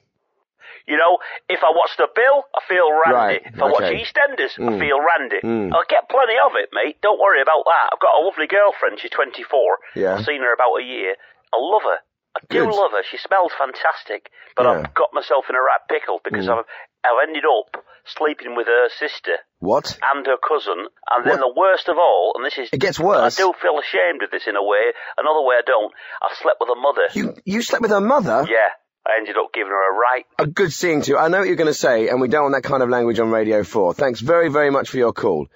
You 0.87 0.97
know, 0.97 1.19
if 1.49 1.59
I 1.67 1.71
watch 1.75 1.91
the 1.99 2.07
Bill, 2.15 2.45
I 2.55 2.61
feel 2.69 2.87
randy. 2.95 3.43
Right, 3.43 3.43
if 3.45 3.61
I 3.61 3.67
watch 3.67 3.83
okay. 3.91 3.99
EastEnders, 4.07 4.55
I 4.55 4.71
Mm. 4.71 4.79
feel 4.79 5.01
randy. 5.03 5.41
Mm. 5.43 5.75
I'll 5.75 5.83
get 5.89 6.09
plenty 6.09 6.39
of 6.39 6.53
it, 6.55 6.71
mate. 6.73 6.99
Don't 7.03 7.19
worry 7.19 7.43
about 7.43 7.65
that. 7.67 7.91
I've 7.93 7.99
got 7.99 8.23
a 8.23 8.25
lovely 8.25 8.47
girlfriend. 8.47 9.01
She's 9.01 9.11
24. 9.11 9.79
Yeah. 9.97 10.15
I've 10.15 10.25
seen 10.25 10.43
her 10.43 10.53
about 10.55 10.77
a 10.79 10.85
year. 10.85 11.17
I 11.53 11.59
love 11.59 11.83
her. 11.83 11.99
I 12.37 12.39
do 12.53 12.67
Good. 12.69 12.75
love 12.75 12.93
her. 12.93 13.01
She 13.11 13.17
smells 13.17 13.53
fantastic. 13.57 14.29
But 14.57 14.65
Yeah. 14.69 14.85
I've 14.85 14.95
got 14.95 15.09
myself 15.17 15.47
in 15.49 15.57
a 15.57 15.61
right 15.65 15.81
pickle 15.89 16.21
because 16.23 16.47
Mm. 16.47 16.59
I've, 16.59 16.65
I've 17.05 17.29
ended 17.29 17.45
up 17.49 17.83
sleeping 18.05 18.55
with 18.57 18.67
her 18.67 18.89
sister 18.99 19.37
What? 19.59 19.97
and 20.13 20.27
her 20.27 20.37
cousin. 20.37 20.87
And 21.11 21.25
then 21.25 21.41
What? 21.41 21.47
the 21.49 21.55
worst 21.61 21.89
of 21.89 21.97
all, 21.97 22.35
and 22.37 22.45
this 22.45 22.59
is... 22.59 22.69
It 22.73 22.79
gets 22.81 23.01
worse. 23.01 23.39
I 23.39 23.43
do 23.43 23.53
feel 23.63 23.79
ashamed 23.81 24.23
of 24.23 24.31
this 24.31 24.45
in 24.47 24.55
a 24.57 24.63
way. 24.63 24.93
Another 25.17 25.41
way 25.41 25.57
I 25.59 25.65
don't. 25.65 25.93
I 26.21 26.35
slept 26.43 26.59
with 26.61 26.69
her 26.69 26.81
mother. 26.81 27.07
You 27.15 27.35
you 27.45 27.63
slept 27.63 27.83
with 27.83 27.91
her 27.91 28.01
mother? 28.01 28.45
Yeah. 28.49 28.69
I 29.07 29.19
ended 29.19 29.37
up 29.39 29.53
giving 29.55 29.71
her 29.71 29.95
a 29.95 29.97
right 29.97 30.25
A 30.41 30.47
good 30.49 30.73
seeing 30.73 31.01
to 31.03 31.13
you. 31.13 31.17
I 31.17 31.29
know 31.29 31.39
what 31.39 31.47
you're 31.47 31.55
going 31.57 31.69
to 31.69 31.75
say, 31.89 32.09
and 32.09 32.21
we 32.21 32.27
don't 32.27 32.43
want 32.51 32.55
that 32.61 32.69
kind 32.69 32.83
of 32.83 32.89
language 32.91 33.21
on 33.21 33.31
Radio 33.31 33.63
4. 33.63 33.95
Thanks 33.95 34.19
very, 34.21 34.49
very 34.49 34.71
much 34.71 34.89
for 34.91 34.97
your 34.99 35.13
call. 35.13 35.47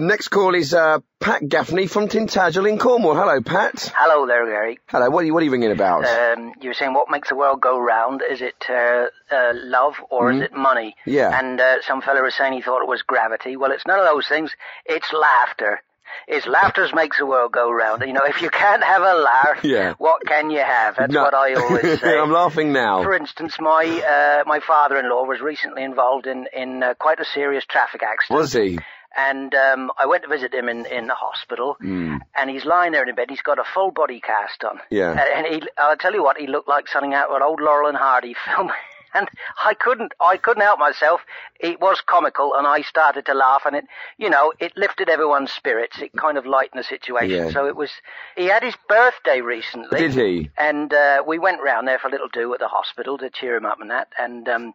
Next 0.00 0.28
call 0.28 0.54
is 0.54 0.74
uh, 0.74 1.00
Pat 1.18 1.48
Gaffney 1.48 1.88
from 1.88 2.06
Tintagel 2.06 2.68
in 2.68 2.78
Cornwall. 2.78 3.16
Hello, 3.16 3.40
Pat. 3.40 3.92
Hello 3.96 4.28
there, 4.28 4.46
Gary. 4.46 4.78
Hello. 4.86 5.10
What 5.10 5.24
are 5.24 5.26
you, 5.26 5.34
what 5.34 5.40
are 5.42 5.44
you 5.44 5.50
ringing 5.50 5.72
about? 5.72 6.04
Um, 6.04 6.52
you 6.60 6.70
were 6.70 6.74
saying 6.74 6.94
what 6.94 7.10
makes 7.10 7.30
the 7.30 7.34
world 7.34 7.60
go 7.60 7.80
round? 7.80 8.22
Is 8.22 8.40
it 8.40 8.54
uh, 8.70 9.06
uh, 9.34 9.52
love 9.54 9.94
or 10.08 10.30
is 10.30 10.40
it 10.42 10.52
money? 10.54 10.94
Mm-hmm. 11.00 11.10
Yeah. 11.10 11.36
And 11.36 11.60
uh, 11.60 11.82
some 11.82 12.00
fella 12.00 12.22
was 12.22 12.36
saying 12.36 12.52
he 12.52 12.62
thought 12.62 12.80
it 12.80 12.88
was 12.88 13.02
gravity. 13.02 13.56
Well, 13.56 13.72
it's 13.72 13.88
none 13.88 13.98
of 13.98 14.06
those 14.06 14.28
things. 14.28 14.52
It's 14.86 15.12
laughter. 15.12 15.82
It's 16.28 16.46
laughter 16.46 16.86
that 16.86 16.94
makes 16.94 17.18
the 17.18 17.26
world 17.26 17.50
go 17.50 17.68
round. 17.68 18.02
You 18.06 18.12
know, 18.12 18.24
if 18.24 18.40
you 18.40 18.50
can't 18.50 18.84
have 18.84 19.02
a 19.02 19.14
laugh, 19.14 19.58
Yeah. 19.64 19.94
what 19.98 20.24
can 20.24 20.50
you 20.50 20.60
have? 20.60 20.94
That's 20.96 21.12
No. 21.12 21.24
what 21.24 21.34
I 21.34 21.54
always 21.54 22.00
say. 22.00 22.16
I'm 22.16 22.30
laughing 22.30 22.72
now. 22.72 23.02
For 23.02 23.14
instance, 23.14 23.56
my 23.58 23.84
uh, 23.84 24.44
my 24.46 24.60
father-in-law 24.60 25.24
was 25.24 25.40
recently 25.40 25.82
involved 25.82 26.28
in 26.28 26.46
in 26.54 26.84
uh, 26.84 26.94
quite 26.94 27.18
a 27.18 27.24
serious 27.24 27.64
traffic 27.66 28.04
accident. 28.04 28.38
Was 28.38 28.52
he? 28.52 28.78
And 29.18 29.52
um, 29.54 29.90
I 29.98 30.06
went 30.06 30.22
to 30.22 30.28
visit 30.28 30.54
him 30.54 30.68
in, 30.68 30.86
in 30.86 31.08
the 31.08 31.14
hospital, 31.14 31.76
Mm. 31.82 32.20
and 32.36 32.48
he's 32.50 32.64
lying 32.64 32.92
there 32.92 33.04
in 33.06 33.14
bed. 33.16 33.26
He's 33.30 33.42
got 33.42 33.58
a 33.58 33.64
full 33.64 33.90
body 33.90 34.20
cast 34.20 34.62
on. 34.64 34.78
Yeah. 34.90 35.10
And, 35.10 35.46
and 35.46 35.62
he, 35.62 35.68
I'll 35.76 35.96
tell 35.96 36.14
you 36.14 36.22
what, 36.22 36.36
he 36.38 36.46
looked 36.46 36.68
like 36.68 36.86
something 36.88 37.14
out 37.14 37.28
of 37.30 37.36
an 37.36 37.42
old 37.42 37.60
Laurel 37.60 37.88
and 37.88 37.96
Hardy 37.98 38.34
film. 38.46 38.70
And 39.14 39.26
I 39.64 39.72
couldn't, 39.72 40.12
I 40.20 40.36
couldn't 40.36 40.62
help 40.62 40.78
myself. 40.78 41.22
It 41.58 41.80
was 41.80 42.00
comical, 42.02 42.52
and 42.54 42.66
I 42.66 42.82
started 42.82 43.24
to 43.26 43.32
laugh, 43.34 43.62
and 43.64 43.74
it, 43.74 43.86
you 44.18 44.28
know, 44.28 44.52
it 44.60 44.76
lifted 44.76 45.08
everyone's 45.08 45.50
spirits. 45.50 45.98
It 46.00 46.12
kind 46.12 46.36
of 46.36 46.44
lightened 46.44 46.78
the 46.78 46.84
situation. 46.84 47.30
Yeah. 47.46 47.50
So 47.50 47.66
it 47.66 47.74
was. 47.74 47.90
He 48.36 48.44
had 48.44 48.62
his 48.62 48.74
birthday 48.86 49.40
recently. 49.40 49.98
Did 49.98 50.12
he? 50.12 50.50
And 50.58 50.92
uh, 50.92 51.22
we 51.26 51.38
went 51.38 51.62
round 51.62 51.88
there 51.88 51.98
for 51.98 52.08
a 52.08 52.10
little 52.10 52.28
do 52.28 52.52
at 52.52 52.60
the 52.60 52.68
hospital 52.68 53.16
to 53.18 53.30
cheer 53.30 53.56
him 53.56 53.64
up 53.64 53.80
and 53.80 53.90
that. 53.90 54.08
And 54.18 54.46
um, 54.46 54.74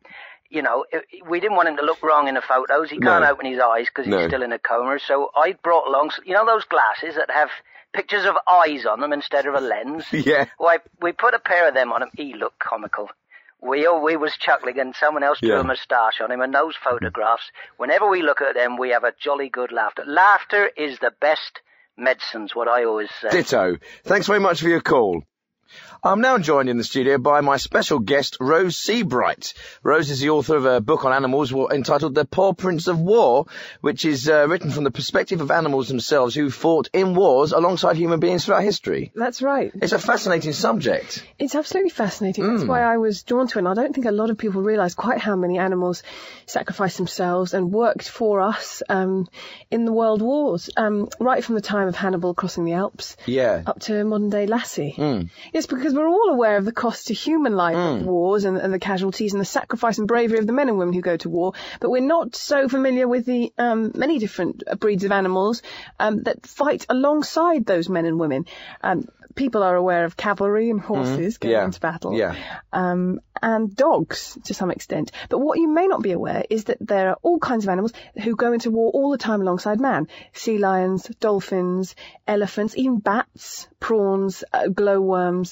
you 0.53 0.62
know, 0.62 0.86
it, 0.91 1.03
we 1.27 1.39
didn't 1.39 1.57
want 1.57 1.67
him 1.67 1.77
to 1.77 1.83
look 1.83 2.01
wrong 2.03 2.27
in 2.27 2.36
the 2.36 2.41
photos. 2.41 2.89
He 2.89 3.00
can't 3.00 3.24
No. 3.24 3.31
open 3.31 3.45
his 3.48 3.60
eyes 3.60 3.88
because 3.88 4.07
No. 4.07 4.19
he's 4.19 4.27
still 4.27 4.43
in 4.43 4.51
a 4.51 4.60
coma. 4.60 5.00
So 5.05 5.31
I 5.36 5.53
brought 5.63 5.88
along, 5.88 6.12
you 6.25 6.33
know, 6.33 6.45
those 6.45 6.63
glasses 6.65 7.15
that 7.15 7.31
have 7.31 7.50
pictures 7.93 8.25
of 8.25 8.36
eyes 8.50 8.86
on 8.86 9.00
them 9.01 9.12
instead 9.13 9.45
of 9.48 9.55
a 9.55 9.60
lens. 9.60 10.05
Yeah. 10.12 10.45
Well, 10.60 10.69
I, 10.69 10.77
we 11.01 11.12
put 11.12 11.33
a 11.33 11.39
pair 11.39 11.67
of 11.67 11.74
them 11.74 11.91
on 11.91 12.03
him. 12.03 12.10
He 12.15 12.33
looked 12.36 12.60
comical. 12.60 13.10
We 13.62 13.86
all, 13.88 14.03
we 14.03 14.15
was 14.17 14.36
chuckling 14.38 14.77
and 14.79 14.93
someone 14.95 15.24
else 15.24 15.39
drew 15.39 15.50
Yeah. 15.53 15.62
a 15.62 15.63
moustache 15.63 16.19
on 16.22 16.31
him 16.31 16.41
and 16.41 16.53
those 16.53 16.75
photographs, 16.83 17.43
whenever 17.77 18.07
we 18.10 18.22
look 18.22 18.41
at 18.41 18.55
them, 18.55 18.77
we 18.77 18.89
have 18.89 19.03
a 19.05 19.13
jolly 19.19 19.50
good 19.50 19.72
laughter. 19.72 20.03
Laughter 20.05 20.69
is 20.75 21.00
the 21.00 21.12
best 21.19 21.62
medicines, 21.98 22.53
what 22.55 22.67
I 22.67 22.83
always 22.86 23.10
say. 23.22 23.29
Ditto. 23.29 23.77
Thanks 24.03 24.27
very 24.27 24.39
much 24.39 24.62
for 24.62 24.67
your 24.67 24.81
call. 24.81 25.24
I'm 26.03 26.20
now 26.20 26.38
joined 26.38 26.70
in 26.70 26.77
the 26.77 26.84
studio 26.84 27.18
by 27.18 27.39
my 27.42 27.58
special 27.58 28.00
guest, 28.00 28.38
Rose 28.42 28.77
Seabright. 28.77 29.53
Rose 29.84 30.10
is 30.10 30.20
the 30.20 30.32
author 30.32 30.58
of 30.58 30.65
a 30.65 30.82
book 30.82 31.06
on 31.06 31.13
animals 31.13 31.53
entitled 31.53 32.13
The 32.13 32.25
Paw 32.25 32.53
Prints 32.53 32.88
of 32.88 33.00
War, 33.00 33.46
which 33.80 34.03
is 34.03 34.27
uh, 34.27 34.48
written 34.50 34.70
from 34.72 34.84
the 34.84 34.92
perspective 34.92 35.39
of 35.39 35.50
animals 35.50 35.88
themselves 35.88 36.36
who 36.36 36.50
fought 36.50 36.89
in 36.92 37.15
wars 37.15 37.53
alongside 37.53 37.96
human 37.96 38.20
beings 38.20 38.46
throughout 38.46 38.63
history. 38.63 39.12
That's 39.15 39.42
right. 39.42 39.72
It's 39.75 39.94
a 39.94 40.00
fascinating 40.00 40.51
subject. 40.51 41.25
It's 41.39 41.56
absolutely 41.56 41.92
fascinating. 41.92 42.44
Mm. 42.44 42.58
That's 42.58 42.68
why 42.68 42.82
I 42.82 42.98
was 42.98 43.24
drawn 43.24 43.48
to 43.48 43.60
it. 43.60 43.62
And 43.62 43.68
I 43.70 43.74
don't 43.74 43.94
think 43.94 44.06
a 44.06 44.12
lot 44.12 44.30
of 44.30 44.38
people 44.38 44.62
realise 44.62 44.96
quite 44.96 45.20
how 45.20 45.36
many 45.38 45.58
animals 45.58 46.03
sacrificed 46.46 46.98
themselves 46.98 47.53
and 47.53 47.72
worked 47.72 48.10
for 48.10 48.42
us 48.42 48.84
um, 48.89 49.27
in 49.72 49.86
the 49.86 49.94
world 49.94 50.22
wars, 50.22 50.70
um, 50.75 51.10
right 51.20 51.44
from 51.44 51.56
the 51.56 51.62
time 51.62 51.88
of 51.88 51.96
Hannibal 51.96 52.34
crossing 52.34 52.65
the 52.65 52.74
Alps 52.74 53.15
Yeah. 53.25 53.63
up 53.65 53.80
to 53.82 54.03
modern 54.03 54.30
day 54.30 54.48
Lassie. 54.48 54.96
Mm. 54.98 55.30
Yes, 55.53 55.62
because 55.70 55.93
we're 55.93 56.08
all 56.08 56.29
aware 56.29 56.58
of 56.58 56.65
the 56.65 56.72
cost 56.72 57.08
to 57.08 57.13
human 57.13 57.55
life 57.55 57.75
of 57.75 58.05
wars 58.05 58.46
and, 58.46 58.58
and 58.58 58.74
the 58.74 58.79
casualties 58.79 59.34
and 59.34 59.41
the 59.41 59.46
sacrifice 59.46 59.98
and 59.98 60.08
bravery 60.08 60.39
of 60.39 60.48
the 60.48 60.53
men 60.53 60.70
and 60.70 60.77
women 60.77 60.93
who 60.93 61.01
go 61.01 61.17
to 61.17 61.29
war, 61.29 61.53
but 61.79 61.89
we're 61.89 62.01
not 62.01 62.36
so 62.36 62.67
familiar 62.67 63.08
with 63.08 63.25
the 63.25 63.51
um, 63.58 63.91
many 63.96 64.20
different 64.20 64.63
uh, 64.67 64.75
breeds 64.75 65.03
of 65.03 65.12
animals 65.12 65.62
um, 66.00 66.24
that 66.24 66.46
fight 66.46 66.86
alongside 66.89 67.65
those 67.65 67.89
men 67.89 68.05
and 68.05 68.20
women. 68.20 68.46
Um, 68.82 69.05
people 69.36 69.63
are 69.63 69.75
aware 69.75 70.05
of 70.05 70.15
cavalry 70.15 70.70
and 70.70 70.79
horses 70.79 71.38
going 71.39 71.53
Yeah. 71.53 71.65
into 71.65 71.79
battle, 71.79 72.13
Yeah. 72.15 72.36
um, 72.72 73.20
and 73.41 73.75
dogs 73.75 74.38
to 74.46 74.53
some 74.53 74.70
extent. 74.72 75.12
But 75.27 75.39
what 75.39 75.58
you 75.60 75.67
may 75.67 75.88
not 75.88 76.01
be 76.03 76.12
aware 76.12 76.43
is 76.50 76.65
that 76.65 76.77
there 76.79 77.10
are 77.10 77.17
all 77.24 77.39
kinds 77.39 77.65
of 77.65 77.70
animals 77.70 77.93
who 78.24 78.36
go 78.36 78.53
into 78.53 78.70
war 78.70 78.91
all 78.91 79.10
the 79.12 79.17
time 79.17 79.41
alongside 79.41 79.82
man. 79.82 80.08
Sea 80.34 80.60
lions, 80.60 81.10
dolphins, 81.20 81.96
elephants, 82.27 82.77
even 82.77 83.00
bats, 83.00 83.67
prawns, 83.79 84.43
uh, 84.53 84.67
glowworms, 84.67 85.42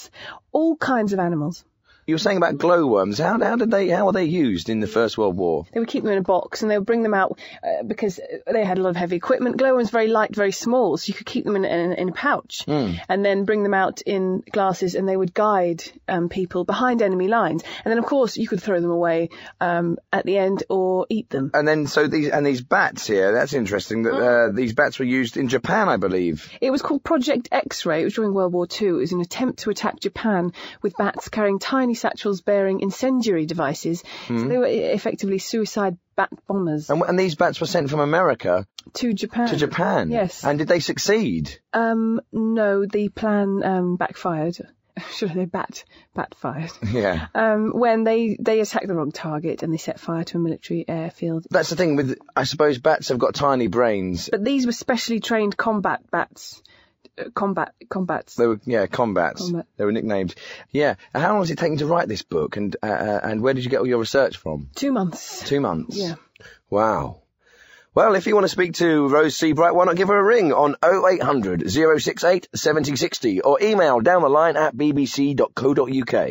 all 0.51 0.75
kinds 0.77 1.13
of 1.13 1.19
animals. 1.19 1.65
You 2.07 2.15
were 2.15 2.19
saying 2.19 2.37
about 2.37 2.57
glowworms. 2.57 3.19
How, 3.19 3.39
how 3.39 3.55
did 3.55 3.71
they? 3.71 3.89
How 3.89 4.05
were 4.05 4.11
they 4.11 4.25
used 4.25 4.69
in 4.69 4.79
the 4.79 4.87
First 4.87 5.17
World 5.17 5.37
War? 5.37 5.65
They 5.71 5.79
would 5.79 5.87
keep 5.89 6.03
them 6.03 6.11
in 6.11 6.17
a 6.17 6.23
box 6.23 6.61
and 6.61 6.71
they 6.71 6.77
would 6.77 6.87
bring 6.87 7.03
them 7.03 7.13
out 7.13 7.39
uh, 7.63 7.83
because 7.83 8.19
they 8.51 8.65
had 8.65 8.77
a 8.77 8.81
lot 8.81 8.89
of 8.89 8.95
heavy 8.95 9.15
equipment. 9.15 9.57
Glowworms 9.57 9.89
very 9.91 10.07
light, 10.07 10.35
very 10.35 10.51
small, 10.51 10.97
so 10.97 11.07
you 11.07 11.13
could 11.13 11.27
keep 11.27 11.45
them 11.45 11.55
in, 11.55 11.65
in, 11.65 11.93
in 11.93 12.09
a 12.09 12.11
pouch 12.11 12.63
Hmm. 12.65 12.91
and 13.07 13.23
then 13.23 13.45
bring 13.45 13.63
them 13.63 13.73
out 13.73 14.01
in 14.01 14.43
glasses 14.51 14.95
and 14.95 15.07
they 15.07 15.15
would 15.15 15.33
guide 15.33 15.83
um, 16.07 16.29
people 16.29 16.63
behind 16.63 17.01
enemy 17.01 17.27
lines. 17.27 17.63
And 17.85 17.91
then 17.91 17.97
of 17.97 18.05
course 18.05 18.37
you 18.37 18.47
could 18.47 18.61
throw 18.61 18.79
them 18.81 18.91
away 18.91 19.29
um, 19.59 19.97
at 20.11 20.25
the 20.25 20.37
end 20.37 20.63
or 20.69 21.05
eat 21.09 21.29
them. 21.29 21.51
And 21.53 21.67
then 21.67 21.87
so 21.87 22.07
these 22.07 22.29
and 22.29 22.45
these 22.45 22.61
bats 22.61 23.07
here. 23.07 23.31
That's 23.33 23.53
interesting. 23.53 24.03
That 24.03 24.13
uh, 24.13 24.51
these 24.51 24.73
bats 24.73 24.99
were 24.99 25.05
used 25.05 25.37
in 25.37 25.47
Japan, 25.49 25.89
I 25.89 25.97
believe. 25.97 26.49
It 26.61 26.71
was 26.71 26.81
called 26.81 27.03
Project 27.03 27.49
X-Ray. 27.51 28.01
It 28.01 28.05
was 28.05 28.13
during 28.13 28.33
World 28.33 28.53
War 28.53 28.67
II. 28.81 28.89
It 28.89 28.91
was 28.91 29.11
an 29.11 29.21
attempt 29.21 29.59
to 29.59 29.69
attack 29.69 29.99
Japan 29.99 30.51
with 30.81 30.95
bats 30.97 31.29
carrying 31.29 31.59
tiny 31.59 31.90
satchels 31.95 32.41
bearing 32.41 32.79
incendiary 32.81 33.45
devices. 33.45 34.03
So 34.27 34.47
they 34.47 34.57
were 34.57 34.67
effectively 34.67 35.37
suicide 35.37 35.97
bat 36.15 36.29
bombers 36.47 36.89
And, 36.89 37.01
and 37.03 37.17
these 37.19 37.35
bats 37.35 37.59
were 37.59 37.67
sent 37.67 37.89
from 37.89 37.99
America 37.99 38.65
to 38.93 39.13
Japan. 39.13 39.49
to 39.49 39.57
Japan. 39.57 40.11
Yes. 40.11 40.43
And 40.43 40.59
did 40.59 40.67
they 40.67 40.79
succeed? 40.79 41.59
Um, 41.73 42.21
no, 42.31 42.85
the 42.85 43.09
plan 43.09 43.61
um, 43.63 43.95
backfired. 43.97 44.57
Should 45.13 45.31
I 45.31 45.33
say 45.35 45.45
bat 45.45 45.83
backfired? 46.13 46.71
Yeah. 46.91 47.27
Um, 47.33 47.71
when 47.73 48.03
they 48.03 48.35
they 48.39 48.59
attacked 48.59 48.87
the 48.87 48.93
wrong 48.95 49.11
target 49.11 49.63
and 49.63 49.73
they 49.73 49.77
set 49.77 49.99
fire 49.99 50.25
to 50.25 50.37
a 50.37 50.39
military 50.41 50.83
airfield. 50.87 51.47
That's 51.49 51.69
the 51.69 51.77
thing 51.77 51.95
with. 51.95 52.17
I 52.35 52.43
suppose 52.43 52.77
bats 52.77 53.07
have 53.07 53.17
got 53.17 53.33
tiny 53.33 53.67
brains. 53.67 54.27
But 54.29 54.43
these 54.43 54.65
were 54.65 54.73
specially 54.73 55.21
trained 55.21 55.55
combat 55.55 56.01
bats. 56.11 56.61
Combat 57.33 57.73
combats. 57.89 58.35
They 58.35 58.47
were 58.47 58.59
yeah 58.65 58.87
combats. 58.87 59.41
Combat. 59.41 59.65
They 59.77 59.85
were 59.85 59.91
nicknamed. 59.91 60.35
Yeah. 60.71 60.95
And 61.13 61.21
how 61.21 61.33
long 61.33 61.41
has 61.41 61.51
it 61.51 61.57
taken 61.57 61.77
to 61.77 61.85
write 61.85 62.07
this 62.07 62.21
book? 62.21 62.57
And 62.57 62.75
uh, 62.81 62.87
uh, 62.87 63.19
and 63.23 63.41
where 63.41 63.53
did 63.53 63.63
you 63.63 63.69
get 63.69 63.79
all 63.79 63.87
your 63.87 63.99
research 63.99 64.37
from? 64.37 64.69
Two 64.75 64.91
months. 64.91 65.43
Two 65.47 65.59
months. 65.59 65.97
Yeah. 65.97 66.15
Wow. 66.69 67.21
Well, 67.93 68.15
if 68.15 68.25
you 68.25 68.35
want 68.35 68.45
to 68.45 68.49
speak 68.49 68.75
to 68.75 69.09
Rose 69.09 69.35
Seabright, 69.35 69.75
why 69.75 69.83
not 69.83 69.97
give 69.97 70.07
her 70.07 70.17
a 70.17 70.23
ring 70.23 70.53
on 70.53 70.77
0800 70.81 71.69
068 71.69 72.47
7060 72.55 73.41
or 73.41 73.61
email 73.61 73.99
down 73.99 74.21
the 74.21 74.29
line 74.29 74.55
at 74.55 74.73
bbc.co.uk. 74.73 76.29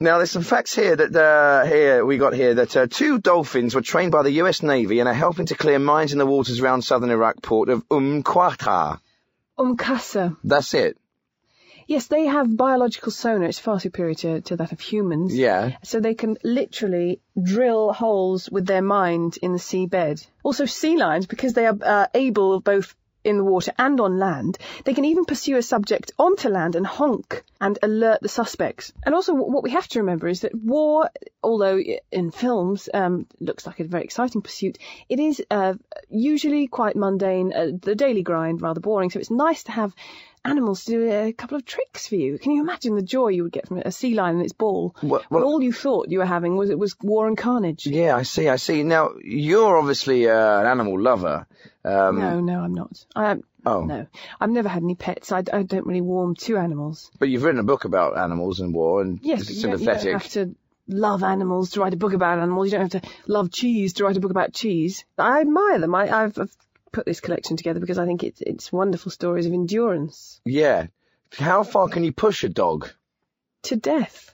Now, 0.00 0.16
there's 0.16 0.30
some 0.30 0.42
facts 0.42 0.74
here 0.74 0.96
that 0.96 1.14
uh, 1.14 1.66
here 1.66 2.04
we 2.06 2.16
got 2.16 2.32
here 2.32 2.54
that 2.54 2.76
uh, 2.76 2.86
two 2.90 3.18
dolphins 3.18 3.74
were 3.74 3.82
trained 3.82 4.12
by 4.12 4.22
the 4.22 4.32
U.S. 4.32 4.62
Navy 4.62 4.98
and 5.00 5.08
are 5.08 5.14
helping 5.14 5.46
to 5.46 5.54
clear 5.54 5.78
mines 5.78 6.12
in 6.12 6.18
the 6.18 6.26
waters 6.26 6.58
around 6.58 6.82
southern 6.82 7.10
Iraq 7.10 7.42
port 7.42 7.68
of 7.68 7.84
Umm 7.90 8.22
Qasr. 8.22 9.00
Umkasa. 9.58 10.36
That's 10.44 10.74
it. 10.74 10.96
Yes, 11.86 12.06
they 12.06 12.26
have 12.26 12.56
biological 12.56 13.12
sonar. 13.12 13.48
It's 13.48 13.58
far 13.58 13.78
superior 13.78 14.14
to, 14.14 14.40
to 14.40 14.56
that 14.56 14.72
of 14.72 14.80
humans. 14.80 15.36
Yeah. 15.36 15.76
So 15.82 16.00
they 16.00 16.14
can 16.14 16.38
literally 16.42 17.20
drill 17.40 17.92
holes 17.92 18.48
with 18.50 18.66
their 18.66 18.82
mind 18.82 19.38
in 19.42 19.52
the 19.52 19.58
seabed. 19.58 20.26
Also, 20.42 20.64
sea 20.64 20.96
lions, 20.96 21.26
because 21.26 21.52
they 21.52 21.66
are 21.66 21.76
uh, 21.82 22.06
able 22.14 22.60
both 22.60 22.94
in 23.24 23.38
the 23.38 23.44
water 23.44 23.72
and 23.78 24.00
on 24.00 24.18
land, 24.18 24.58
they 24.84 24.94
can 24.94 25.04
even 25.06 25.24
pursue 25.24 25.56
a 25.56 25.62
subject 25.62 26.12
onto 26.18 26.48
land 26.48 26.76
and 26.76 26.86
honk 26.86 27.42
and 27.60 27.78
alert 27.82 28.20
the 28.20 28.28
suspects. 28.28 28.92
And 29.04 29.14
also, 29.14 29.34
what 29.34 29.62
we 29.62 29.70
have 29.70 29.88
to 29.88 30.00
remember 30.00 30.28
is 30.28 30.40
that 30.40 30.54
war, 30.54 31.10
although 31.42 31.78
in 32.12 32.30
films 32.30 32.88
um, 32.92 33.26
looks 33.40 33.66
like 33.66 33.80
a 33.80 33.84
very 33.84 34.04
exciting 34.04 34.42
pursuit, 34.42 34.78
it 35.08 35.18
is 35.18 35.42
uh, 35.50 35.74
usually 36.10 36.66
quite 36.66 36.96
mundane, 36.96 37.52
uh, 37.52 37.70
the 37.80 37.94
daily 37.94 38.22
grind, 38.22 38.62
rather 38.62 38.80
boring. 38.80 39.10
So 39.10 39.18
it's 39.18 39.30
nice 39.30 39.64
to 39.64 39.72
have 39.72 39.94
animals 40.44 40.84
do 40.84 41.10
a 41.10 41.32
couple 41.32 41.56
of 41.56 41.64
tricks 41.64 42.06
for 42.06 42.16
you. 42.16 42.38
Can 42.38 42.52
you 42.52 42.60
imagine 42.60 42.96
the 42.96 43.02
joy 43.02 43.28
you 43.28 43.44
would 43.44 43.52
get 43.52 43.66
from 43.68 43.78
a 43.78 43.90
sea 43.90 44.14
lion 44.14 44.36
and 44.36 44.44
its 44.44 44.52
ball? 44.52 44.94
Well- 45.02 45.22
when 45.30 45.42
well- 45.42 45.50
all 45.50 45.62
you 45.62 45.72
thought 45.72 46.10
you 46.10 46.18
were 46.18 46.26
having 46.26 46.56
was 46.56 46.68
it 46.70 46.78
was 46.78 46.94
war 47.00 47.26
and 47.26 47.38
carnage. 47.38 47.86
Yeah, 47.86 48.14
I 48.14 48.24
see, 48.24 48.48
I 48.48 48.56
see. 48.56 48.82
Now, 48.82 49.12
you're 49.22 49.78
obviously 49.78 50.28
uh, 50.28 50.60
an 50.60 50.66
animal 50.66 51.00
lover. 51.00 51.46
Um, 51.84 52.18
No, 52.18 52.40
no, 52.40 52.60
I'm 52.60 52.74
not. 52.74 53.04
I 53.14 53.32
am. 53.32 53.44
Oh. 53.66 53.82
No, 53.82 54.06
I've 54.40 54.50
never 54.50 54.68
had 54.68 54.82
any 54.82 54.94
pets. 54.94 55.32
I, 55.32 55.38
I 55.52 55.62
don't 55.62 55.86
really 55.86 56.00
warm 56.00 56.34
to 56.36 56.56
animals. 56.58 57.10
But 57.18 57.28
you've 57.28 57.42
written 57.42 57.60
a 57.60 57.64
book 57.64 57.84
about 57.84 58.18
animals 58.18 58.60
and 58.60 58.74
war 58.74 59.00
and 59.00 59.20
Yes, 59.22 59.40
it's 59.40 59.48
but 59.48 59.56
you 59.56 59.62
don't, 59.62 59.80
you 59.80 59.86
don't 59.86 60.12
have 60.20 60.28
to 60.32 60.54
love 60.86 61.22
animals 61.22 61.70
to 61.70 61.80
write 61.80 61.94
a 61.94 61.98
book 61.98 62.12
about 62.12 62.38
animals. 62.38 62.66
You 62.66 62.78
don't 62.78 62.92
have 62.92 63.02
to 63.02 63.08
love 63.26 63.50
cheese 63.50 63.94
to 63.94 64.04
write 64.04 64.16
a 64.16 64.20
book 64.20 64.30
about 64.30 64.52
cheese. 64.52 65.04
I 65.16 65.40
admire 65.40 65.78
them. 65.78 65.94
I, 65.94 66.24
I've, 66.24 66.38
I've 66.38 66.56
put 66.92 67.06
this 67.06 67.20
collection 67.20 67.56
together 67.56 67.80
because 67.80 67.98
I 67.98 68.06
think 68.06 68.22
it's 68.22 68.40
it's 68.40 68.72
wonderful 68.72 69.10
stories 69.10 69.46
of 69.46 69.52
endurance 69.52 70.40
Yeah. 70.44 70.86
How 71.32 71.64
far 71.64 71.88
can 71.88 72.04
you 72.04 72.12
push 72.12 72.44
a 72.44 72.48
dog? 72.48 72.88
to 73.62 73.76
death. 73.76 74.33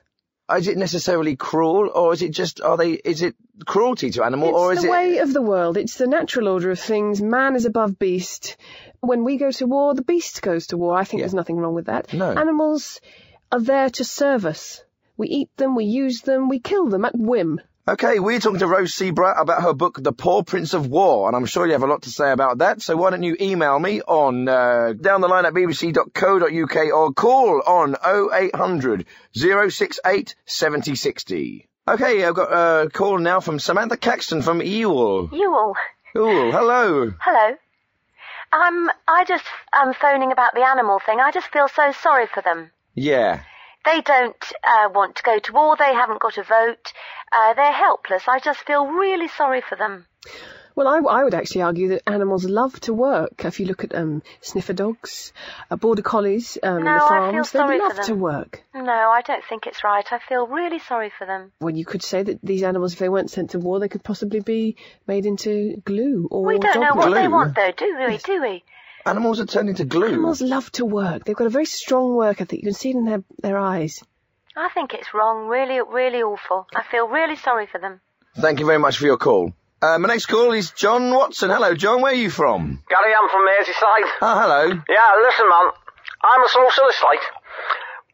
Is 0.57 0.69
it 0.69 0.77
necessarily 0.77 1.37
cruel, 1.37 1.91
or 1.95 2.13
is 2.13 2.23
it 2.23 2.31
just 2.31 2.61
are 2.61 2.77
they? 2.77 2.93
Is 2.93 3.23
it 3.23 3.35
cruelty 3.67 4.11
to 4.11 4.25
animal, 4.25 4.49
It's 4.49 4.59
or 4.59 4.73
is 4.73 4.79
it 4.81 4.83
the 4.87 4.91
way 4.91 5.19
of 5.19 5.33
the 5.33 5.43
world. 5.43 5.77
It's 5.77 5.97
the 5.97 6.07
natural 6.07 6.49
order 6.49 6.71
of 6.71 6.79
things. 6.81 7.21
Man 7.23 7.57
is 7.57 7.65
above 7.67 7.99
beast. 7.99 8.57
When 9.01 9.25
we 9.25 9.37
go 9.39 9.51
to 9.51 9.67
war, 9.67 9.95
the 9.95 10.03
beast 10.03 10.43
goes 10.43 10.69
to 10.69 10.77
war. 10.77 10.95
I 10.97 11.05
think 11.05 11.21
Yeah. 11.21 11.25
there's 11.25 11.35
nothing 11.35 11.57
wrong 11.57 11.75
with 11.75 11.87
that. 11.87 12.13
No. 12.13 12.31
Animals 12.33 13.01
are 13.53 13.61
there 13.61 13.91
to 13.91 14.05
serve 14.05 14.45
us. 14.47 14.83
We 15.17 15.29
eat 15.29 15.51
them, 15.57 15.75
we 15.77 15.85
use 15.85 16.23
them, 16.23 16.49
we 16.49 16.59
kill 16.61 16.87
them 16.89 17.05
at 17.05 17.17
whim. 17.17 17.61
Okay, 17.91 18.21
we're 18.21 18.39
talking 18.39 18.61
to 18.61 18.69
Rose 18.69 18.95
Seabright 18.95 19.35
about 19.37 19.65
her 19.65 19.73
book, 19.73 19.99
The 20.01 20.13
Paw 20.13 20.45
Prints 20.45 20.75
of 20.75 20.87
War, 20.87 21.27
and 21.27 21.35
I'm 21.37 21.45
sure 21.45 21.67
you 21.67 21.73
have 21.73 21.83
a 21.83 21.89
lot 21.89 22.03
to 22.03 22.11
say 22.11 22.31
about 22.31 22.59
that. 22.59 22.81
So 22.81 22.97
why 22.97 23.11
don't 23.11 23.25
you 23.25 23.37
email 23.41 23.81
me 23.81 24.01
on 24.01 24.49
uh, 24.49 24.93
down 24.93 25.21
the 25.21 25.27
line 25.27 25.45
at 25.45 25.55
bbc.co.uk 25.55 26.77
or 26.95 27.13
call 27.13 27.61
on 27.67 27.97
0800 28.33 29.07
068 29.35 30.37
7060. 30.47 31.69
Okay, 31.89 32.25
I've 32.25 32.37
got 32.37 32.53
a 32.53 32.91
call 32.91 33.19
now 33.19 33.41
from 33.41 33.59
Samantha 33.59 33.97
Caxton 33.97 34.43
from 34.43 34.63
Ewell. 34.63 35.29
Ewell. 35.33 35.75
Ewell, 36.15 36.53
hello. 36.53 37.13
Hello. 37.19 37.57
Um, 38.53 38.89
I 39.09 39.25
just 39.27 39.45
I'm 39.73 39.95
phoning 39.95 40.31
about 40.31 40.55
the 40.55 40.65
animal 40.65 41.01
thing. 41.05 41.19
I 41.19 41.33
just 41.33 41.49
feel 41.49 41.67
so 41.67 41.91
sorry 41.91 42.29
for 42.33 42.41
them. 42.41 42.71
Yeah. 42.95 43.41
They 43.85 44.01
don't 44.03 44.53
uh, 44.63 44.89
want 44.95 45.17
to 45.17 45.23
go 45.23 45.39
to 45.39 45.53
war. 45.53 45.77
They 45.77 45.95
haven't 45.95 46.21
got 46.21 46.37
a 46.39 46.43
vote. 46.43 46.93
Uh, 47.33 47.55
they're 47.55 47.73
helpless. 47.73 48.25
I 48.29 48.39
just 48.39 48.61
feel 48.67 48.87
really 48.87 49.29
sorry 49.29 49.63
for 49.67 49.77
them. 49.77 50.07
Well, 50.77 50.89
I, 50.89 50.99
I 50.99 51.25
would 51.25 51.35
actually 51.35 51.63
argue 51.63 51.89
that 51.89 52.09
animals 52.09 52.45
love 52.45 52.79
to 52.81 52.95
work. 52.95 53.45
If 53.45 53.61
you 53.61 53.67
look 53.67 53.85
at 53.85 53.95
um, 53.95 54.23
sniffer 54.41 54.73
dogs, 54.73 55.33
uh, 55.71 55.77
border 55.77 56.03
collies, 56.03 56.57
um, 56.63 56.85
No, 56.85 56.95
the 56.95 57.01
farms, 57.01 57.53
they 57.53 57.79
love 57.79 58.01
to 58.07 58.15
work. 58.15 58.63
No, 58.75 58.91
I 58.91 59.23
don't 59.23 59.45
think 59.45 59.67
it's 59.67 59.83
right. 59.85 60.07
I 60.11 60.19
feel 60.27 60.47
really 60.47 60.79
sorry 60.79 61.11
for 61.19 61.27
them. 61.27 61.53
Well, 61.61 61.75
you 61.75 61.85
could 61.85 62.03
say 62.03 62.23
that 62.23 62.39
these 62.43 62.63
animals, 62.63 62.93
if 62.95 62.99
they 62.99 63.09
weren't 63.09 63.31
sent 63.31 63.51
to 63.51 63.59
war, 63.59 63.81
they 63.81 63.89
could 63.89 64.05
possibly 64.05 64.41
be 64.41 64.77
made 65.07 65.27
into 65.27 65.83
glue 65.85 66.29
or 66.31 66.45
we 66.47 66.59
don't 66.59 66.81
know 66.81 66.95
what 66.95 67.13
they 67.13 67.29
want, 67.29 67.57
though, 67.57 67.73
do 67.77 67.97
we? 68.09 68.17
Do 68.19 68.41
we? 68.41 68.65
Animals 69.07 69.41
are 69.41 69.47
turned 69.47 69.69
into 69.69 69.85
glue. 69.85 70.09
Animals 70.09 70.43
love 70.43 70.71
to 70.73 70.85
work. 70.85 71.25
They've 71.25 71.37
got 71.37 71.47
a 71.47 71.51
very 71.51 71.65
strong 71.67 72.15
work 72.15 72.41
ethic. 72.41 72.59
You 72.61 72.65
can 72.67 72.75
see 72.75 72.91
it 72.91 72.97
in 72.97 73.05
their, 73.05 73.23
their 73.43 73.59
eyes. 73.59 74.03
I 74.57 74.69
think 74.75 74.93
it's 74.95 75.15
wrong. 75.15 75.49
Really, 75.49 75.81
really 75.81 76.23
awful. 76.23 76.67
I 76.75 76.83
feel 76.91 77.09
really 77.09 77.37
sorry 77.37 77.67
for 77.67 77.79
them. 77.81 78.01
Thank 78.37 78.61
you 78.61 78.67
very 78.67 78.79
much 78.79 78.99
for 78.99 79.07
your 79.07 79.17
call. 79.17 79.53
Uh, 79.83 79.99
my 79.99 80.09
next 80.09 80.27
call 80.27 80.53
is 80.53 80.73
John 80.73 81.11
Watson. 81.15 81.49
Hello, 81.51 81.75
John. 81.75 82.03
Where 82.03 82.13
are 82.13 82.15
you 82.17 82.29
from? 82.31 82.83
Gary, 82.89 83.13
I'm 83.17 83.29
from 83.31 83.47
Merseyside. 83.49 84.09
Oh, 84.21 84.37
hello. 84.39 84.63
Yeah, 84.89 85.11
listen, 85.25 85.49
man. 85.49 85.71
I'm 86.23 86.45
a 86.45 86.49
socialist, 86.49 87.01
like. 87.03 87.21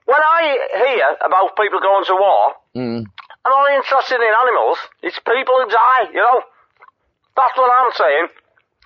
When 0.07 0.23
I 0.23 0.41
hear 0.79 1.07
about 1.27 1.57
people 1.57 1.81
going 1.81 2.05
to 2.05 2.15
war, 2.15 2.55
Mm. 2.77 3.07
I'm 3.47 3.53
only 3.57 3.75
interested 3.77 4.17
in 4.21 4.33
animals. 4.43 4.77
It's 5.03 5.19
people 5.19 5.55
who 5.59 5.67
die, 5.71 6.13
you 6.13 6.21
know. 6.21 6.43
That's 7.35 7.57
what 7.57 7.71
I'm 7.73 7.93
saying. 7.97 8.27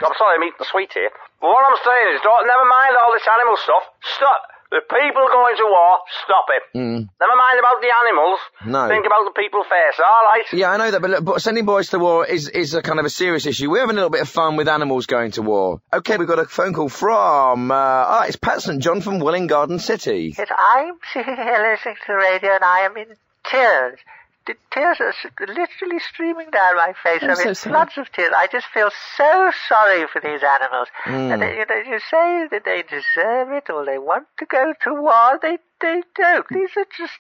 I'm 0.02 0.16
sorry, 0.16 0.36
I'm 0.36 0.44
eating 0.44 0.60
the 0.60 0.70
sweet 0.70 0.92
here. 0.92 1.10
But 1.40 1.48
what 1.48 1.64
I'm 1.64 1.78
saying 1.80 2.06
is, 2.16 2.20
don't, 2.22 2.46
never 2.46 2.64
mind 2.64 2.96
all 2.96 3.12
this 3.12 3.26
animal 3.28 3.56
stuff. 3.56 3.84
Stop. 4.16 4.40
The 4.70 4.80
people 4.86 5.26
going 5.26 5.56
to 5.56 5.66
war, 5.66 5.98
stop 6.22 6.46
it. 6.54 6.62
Mm. 6.78 7.08
Never 7.18 7.36
mind 7.36 7.58
about 7.58 7.82
the 7.82 7.90
animals. 7.90 8.38
No. 8.66 8.86
Think 8.86 9.04
about 9.04 9.24
the 9.26 9.34
people 9.34 9.64
first, 9.64 9.98
alright? 9.98 10.46
Yeah, 10.52 10.70
I 10.70 10.76
know 10.76 10.90
that, 10.92 11.02
but, 11.02 11.10
look, 11.10 11.24
but 11.24 11.42
sending 11.42 11.66
boys 11.66 11.88
to 11.88 11.98
war 11.98 12.24
is, 12.24 12.48
is 12.48 12.74
a 12.74 12.82
kind 12.82 13.00
of 13.00 13.04
a 13.04 13.10
serious 13.10 13.46
issue. 13.46 13.68
We're 13.68 13.80
having 13.80 13.96
a 13.96 14.06
little 14.06 14.10
bit 14.10 14.22
of 14.22 14.28
fun 14.28 14.54
with 14.54 14.68
animals 14.68 15.06
going 15.06 15.32
to 15.32 15.42
war. 15.42 15.82
Okay, 15.92 16.18
we've 16.18 16.28
got 16.28 16.38
a 16.38 16.44
phone 16.44 16.72
call 16.72 16.88
from, 16.88 17.72
uh, 17.72 17.74
ah, 17.74 18.24
it's 18.26 18.36
Pat 18.36 18.62
St. 18.62 18.80
John 18.80 19.00
from 19.00 19.18
Welwyn 19.18 19.48
Garden 19.48 19.80
City. 19.80 20.36
Yes, 20.38 20.48
I'm 20.56 20.94
sitting 21.12 21.34
here 21.42 21.72
listening 21.72 21.96
to 21.96 22.02
the 22.06 22.14
radio 22.14 22.54
and 22.54 22.64
I 22.64 22.80
am 22.82 22.96
in 22.96 23.16
tears. 23.50 23.98
The 24.46 24.54
tears 24.72 24.98
are 25.00 25.12
literally 25.40 25.98
streaming 26.00 26.50
down 26.50 26.74
my 26.76 26.94
face. 27.02 27.22
I'm 27.22 27.30
I 27.30 27.44
mean, 27.44 27.54
sorry. 27.54 27.72
floods 27.74 27.98
of 27.98 28.10
tears. 28.10 28.32
I 28.34 28.46
just 28.50 28.66
feel 28.72 28.90
so 29.16 29.50
sorry 29.68 30.06
for 30.06 30.20
these 30.20 30.40
animals. 30.42 30.88
Mm. 31.04 31.32
And 31.34 31.42
they, 31.42 31.58
you 31.58 31.66
know, 31.68 31.92
you 31.92 32.00
say 32.10 32.48
that 32.50 32.62
they 32.64 32.82
deserve 32.82 33.52
it 33.52 33.68
or 33.70 33.84
they 33.84 33.98
want 33.98 34.26
to 34.38 34.46
go 34.46 34.72
to 34.84 34.94
war. 34.94 35.38
They, 35.42 35.58
they 35.82 36.02
don't. 36.16 36.46
These 36.48 36.70
are 36.76 36.86
just 36.96 37.18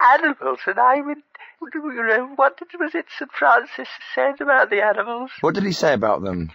animals. 0.00 0.58
And 0.66 0.78
I 0.80 1.00
would, 1.00 1.18
you 1.74 2.06
know, 2.06 2.32
what 2.36 2.58
did, 2.58 2.68
was 2.78 2.94
it 2.94 3.06
St. 3.18 3.30
Francis 3.32 3.88
said 4.14 4.40
about 4.40 4.68
the 4.68 4.82
animals? 4.82 5.30
What 5.40 5.54
did 5.54 5.64
he 5.64 5.72
say 5.72 5.94
about 5.94 6.22
them? 6.22 6.50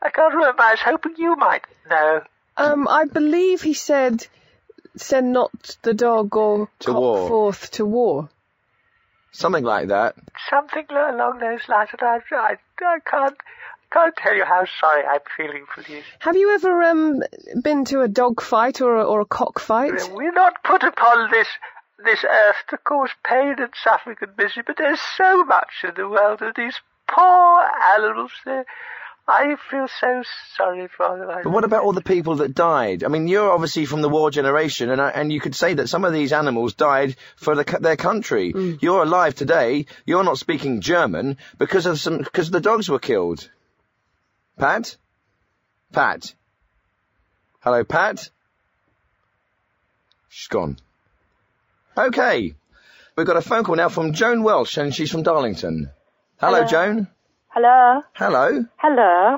I 0.00 0.10
can't 0.10 0.34
remember. 0.34 0.62
I 0.62 0.70
was 0.72 0.80
hoping 0.80 1.14
you 1.18 1.34
might 1.36 1.64
know. 1.90 2.22
Um, 2.56 2.86
I 2.88 3.06
believe 3.06 3.62
he 3.62 3.74
said 3.74 4.26
send 4.96 5.32
not 5.32 5.76
the 5.82 5.94
dog 5.94 6.36
or 6.36 6.68
To 6.80 6.92
war. 6.92 7.28
forth 7.28 7.70
to 7.72 7.84
war. 7.84 8.28
Something 9.34 9.64
like 9.64 9.88
that. 9.88 10.14
Something 10.48 10.86
along 10.90 11.40
those 11.40 11.68
lines. 11.68 11.90
And 11.92 12.02
I, 12.02 12.20
I, 12.30 12.56
I 12.80 12.98
can't, 13.00 13.36
can't 13.90 14.16
tell 14.16 14.34
you 14.34 14.44
how 14.44 14.64
sorry 14.80 15.04
I'm 15.04 15.20
feeling 15.36 15.66
for 15.74 15.82
these. 15.82 16.04
Have 16.20 16.36
you 16.36 16.54
ever 16.54 16.82
um 16.84 17.22
been 17.60 17.84
to 17.86 18.02
a 18.02 18.08
dog 18.08 18.40
fight 18.40 18.80
or 18.80 18.96
a, 18.96 19.04
or 19.04 19.20
a 19.20 19.26
cock 19.26 19.58
fight? 19.58 19.92
We're 20.12 20.32
not 20.32 20.62
put 20.62 20.84
upon 20.84 21.32
this 21.32 21.48
this 22.04 22.24
earth 22.24 22.56
to 22.68 22.78
cause 22.78 23.10
pain 23.24 23.56
and 23.58 23.72
suffering 23.82 24.16
and 24.20 24.30
misery, 24.38 24.62
but 24.64 24.76
there's 24.76 25.00
so 25.16 25.44
much 25.44 25.82
in 25.82 25.94
the 25.96 26.08
world 26.08 26.40
of 26.40 26.54
these 26.54 26.76
poor 27.08 27.66
animals. 27.96 28.32
They're, 28.44 28.64
I 29.26 29.56
feel 29.70 29.86
so 30.00 30.22
sorry 30.54 30.86
for 30.86 31.18
them. 31.18 31.40
But 31.44 31.50
what 31.50 31.64
about 31.64 31.84
all 31.84 31.94
the 31.94 32.02
people 32.02 32.36
that 32.36 32.54
died? 32.54 33.02
I 33.02 33.08
mean, 33.08 33.26
you're 33.26 33.50
obviously 33.50 33.86
from 33.86 34.02
the 34.02 34.08
war 34.10 34.30
generation, 34.30 34.90
and 34.90 35.00
I, 35.00 35.08
and 35.10 35.32
you 35.32 35.40
could 35.40 35.54
say 35.54 35.74
that 35.74 35.88
some 35.88 36.04
of 36.04 36.12
these 36.12 36.32
animals 36.32 36.74
died 36.74 37.16
for 37.36 37.54
the, 37.54 37.78
their 37.80 37.96
country. 37.96 38.52
Mm. 38.52 38.82
You're 38.82 39.02
alive 39.02 39.34
today. 39.34 39.86
You're 40.04 40.24
not 40.24 40.38
speaking 40.38 40.82
German 40.82 41.38
because 41.56 41.86
of 41.86 41.98
some 41.98 42.18
because 42.18 42.50
the 42.50 42.60
dogs 42.60 42.90
were 42.90 42.98
killed. 42.98 43.48
Pat, 44.58 44.94
Pat, 45.90 46.34
hello, 47.60 47.82
Pat. 47.82 48.28
She's 50.28 50.48
gone. 50.48 50.76
Okay, 51.96 52.54
we've 53.16 53.26
got 53.26 53.38
a 53.38 53.42
phone 53.42 53.64
call 53.64 53.76
now 53.76 53.88
from 53.88 54.12
Joan 54.12 54.42
Welsh, 54.42 54.76
and 54.76 54.94
she's 54.94 55.10
from 55.10 55.22
Darlington. 55.22 55.90
Hello, 56.38 56.56
Hello. 56.56 56.68
Joan. 56.68 57.08
Hello. 57.54 58.02
Hello. 58.14 58.64
Hello. 58.78 59.34